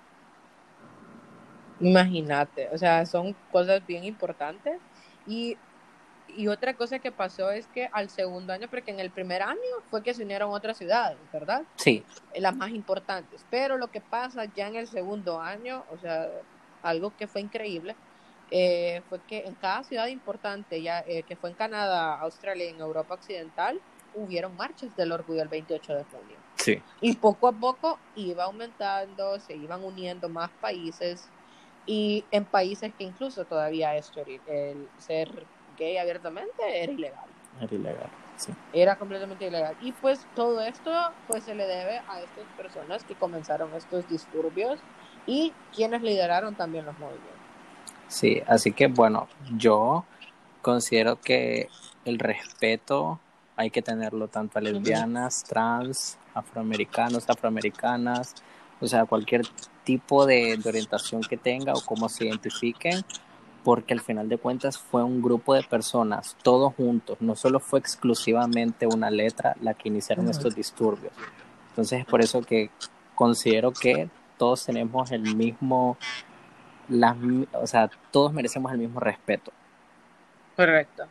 Imagínate, 1.80 2.70
o 2.74 2.78
sea, 2.78 3.06
son 3.06 3.36
cosas 3.52 3.86
bien 3.86 4.04
importantes. 4.04 4.80
Y, 5.28 5.58
y 6.38 6.48
otra 6.50 6.76
cosa 6.76 7.00
que 7.00 7.12
pasó 7.12 7.50
es 7.52 7.68
que 7.68 7.90
al 7.92 8.10
segundo 8.12 8.54
año, 8.54 8.68
porque 8.70 8.92
en 8.92 9.00
el 9.00 9.12
primer 9.12 9.42
año 9.42 9.58
fue 9.90 10.04
que 10.04 10.14
se 10.14 10.24
unieron 10.24 10.52
otras 10.52 10.78
ciudades, 10.78 11.30
¿verdad? 11.32 11.66
Sí, 11.78 12.06
Las 12.36 12.56
más 12.56 12.70
importantes. 12.72 13.46
Pero 13.50 13.76
lo 13.78 13.90
que 13.90 14.02
pasa 14.02 14.46
ya 14.46 14.68
en 14.68 14.76
el 14.76 14.88
segundo 14.88 15.42
año, 15.42 15.84
o 15.90 15.98
sea, 15.98 16.28
algo 16.84 17.16
que 17.16 17.28
fue 17.28 17.42
increíble, 17.42 17.98
eh, 18.52 19.02
fue 19.10 19.24
que 19.24 19.40
en 19.48 19.56
cada 19.56 19.84
ciudad 19.84 20.08
importante, 20.08 20.82
ya 20.82 21.04
eh, 21.08 21.24
que 21.24 21.36
fue 21.36 21.50
en 21.50 21.56
Canadá, 21.56 22.20
Australia 22.20 22.66
y 22.66 22.70
en 22.76 22.82
Europa 22.82 23.16
Occidental, 23.16 23.82
hubieron 24.14 24.56
marchas 24.56 24.96
del 24.96 25.12
orgullo 25.12 25.42
el 25.42 25.50
28 25.50 25.96
de 25.96 26.04
junio. 26.04 26.40
sí, 26.56 26.84
Y 27.02 27.16
poco 27.16 27.48
a 27.48 27.60
poco 27.60 28.00
iba 28.14 28.44
aumentando, 28.44 29.40
se 29.40 29.56
iban 29.56 29.84
uniendo 29.84 30.30
más 30.30 30.52
países 30.60 31.32
y 31.86 32.28
en 32.32 32.46
países 32.46 32.94
que 32.96 33.04
incluso 33.06 33.46
todavía 33.46 33.96
era- 33.96 34.06
el 34.46 34.90
ser 34.98 35.48
gay 35.78 35.98
abiertamente 35.98 36.84
era 36.84 36.92
ilegal, 36.92 37.26
era 37.62 37.76
ilegal. 37.76 38.10
Sí. 38.38 38.54
era 38.72 38.96
completamente 38.98 39.48
ilegal. 39.48 39.76
Y 39.82 39.94
pues 39.94 40.28
todo 40.36 40.62
esto 40.62 40.92
pues 41.28 41.44
se 41.44 41.56
le 41.56 41.66
debe 41.66 41.98
a 42.08 42.22
estas 42.22 42.46
personas 42.56 43.04
que 43.04 43.16
comenzaron 43.16 43.74
estos 43.74 44.08
disturbios 44.08 44.80
y 45.26 45.54
quienes 45.76 46.04
lideraron 46.04 46.54
también 46.54 46.86
los 46.86 46.98
movimientos. 47.00 47.32
Sí, 48.08 48.42
así 48.48 48.72
que 48.72 48.88
bueno, 48.88 49.28
yo 49.58 50.06
considero 50.62 51.20
que 51.20 51.70
el 52.06 52.20
respeto 52.20 53.20
hay 53.56 53.72
que 53.72 53.82
tenerlo 53.82 54.28
tanto 54.28 54.60
a 54.60 54.62
lesbianas, 54.62 55.44
trans, 55.44 56.18
afroamericanos, 56.34 57.28
afroamericanas, 57.28 58.36
o 58.80 58.88
sea, 58.88 59.06
cualquier 59.06 59.42
tipo 59.84 60.26
de, 60.26 60.58
de 60.58 60.70
orientación 60.70 61.22
que 61.22 61.38
tenga 61.38 61.74
o 61.74 61.82
cómo 61.82 62.08
se 62.08 62.26
identifiquen, 62.26 63.04
porque 63.64 63.94
al 63.94 64.02
final 64.02 64.30
de 64.30 64.38
cuentas 64.38 64.78
fue 64.78 65.04
un 65.04 65.22
grupo 65.22 65.54
de 65.54 65.64
personas, 65.64 66.36
todos 66.44 66.74
juntos, 66.76 67.18
no 67.20 67.36
solo 67.36 67.60
fue 67.60 67.80
exclusivamente 67.80 68.88
una 68.88 69.10
letra 69.10 69.56
la 69.62 69.74
que 69.74 69.90
iniciaron 69.90 70.30
estos 70.30 70.56
disturbios. 70.56 71.14
Entonces 71.70 72.00
es 72.00 72.06
por 72.06 72.22
eso 72.22 72.42
que 72.42 72.70
considero 73.16 73.72
que 73.72 74.10
todos 74.38 74.66
tenemos 74.66 75.12
el 75.12 75.36
mismo 75.36 75.98
las, 76.90 77.18
o 77.54 77.68
sea, 77.68 77.90
todos 78.12 78.34
merecemos 78.34 78.72
el 78.72 78.78
mismo 78.78 79.00
respeto. 79.00 79.52
Correcto. 80.56 81.06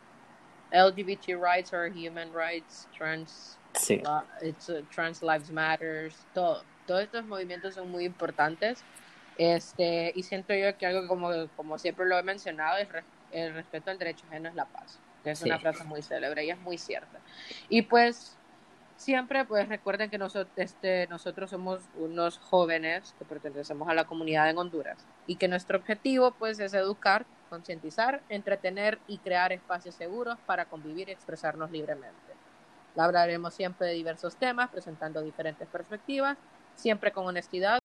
LGBT 0.71 1.35
rights 1.39 1.71
or 1.71 1.89
human 1.89 2.29
rights, 2.33 2.87
trans 2.97 3.57
Sí, 3.79 4.01
La- 4.03 4.25
it's, 4.41 4.69
uh, 4.69 4.83
Trans 4.93 5.21
Lives 5.21 5.51
Matters, 5.51 6.15
todo. 6.33 6.63
Todos 6.85 7.03
estos 7.03 7.25
movimientos 7.25 7.75
son 7.75 7.91
muy 7.91 8.05
importantes. 8.05 8.83
Este, 9.37 10.11
y 10.15 10.23
siento 10.23 10.53
yo 10.53 10.75
que 10.77 10.85
algo 10.87 11.07
como, 11.07 11.29
como 11.55 11.77
siempre 11.77 12.05
lo 12.05 12.17
he 12.17 12.23
mencionado, 12.23 12.77
es 12.77 12.89
re- 12.91 13.03
el 13.31 13.53
respeto 13.53 13.91
al 13.91 13.99
derecho 13.99 14.25
ajeno 14.27 14.49
es 14.49 14.55
la 14.55 14.65
paz. 14.65 14.99
Que 15.23 15.31
es 15.31 15.39
Sí. 15.39 15.49
una 15.49 15.59
frase 15.59 15.83
muy 15.83 16.01
célebre 16.01 16.45
y 16.45 16.49
es 16.49 16.59
muy 16.59 16.77
cierta. 16.77 17.19
Y 17.69 17.83
pues 17.83 18.37
siempre 18.95 19.45
pues 19.45 19.69
recuerden 19.69 20.09
que 20.09 20.17
nosotros, 20.17 20.51
este, 20.55 21.05
nosotros 21.07 21.49
somos 21.51 21.81
unos 21.95 22.39
jóvenes 22.39 23.13
que 23.19 23.25
pertenecemos 23.25 23.87
a 23.89 23.93
la 23.93 24.05
comunidad 24.05 24.49
en 24.49 24.57
Honduras 24.57 25.05
y 25.27 25.35
que 25.35 25.47
nuestro 25.47 25.77
objetivo 25.77 26.31
pues 26.31 26.59
es 26.59 26.73
educar, 26.73 27.25
concientizar, 27.49 28.23
entretener 28.29 28.99
y 29.07 29.19
crear 29.19 29.51
espacios 29.53 29.95
seguros 29.95 30.37
para 30.45 30.65
convivir 30.65 31.09
y 31.09 31.11
expresarnos 31.11 31.69
libremente. 31.71 32.17
Hablaremos 32.95 33.53
siempre 33.53 33.87
de 33.87 33.93
diversos 33.93 34.35
temas, 34.37 34.69
presentando 34.71 35.21
diferentes 35.21 35.67
perspectivas, 35.67 36.37
siempre 36.75 37.11
con 37.11 37.27
honestidad 37.27 37.79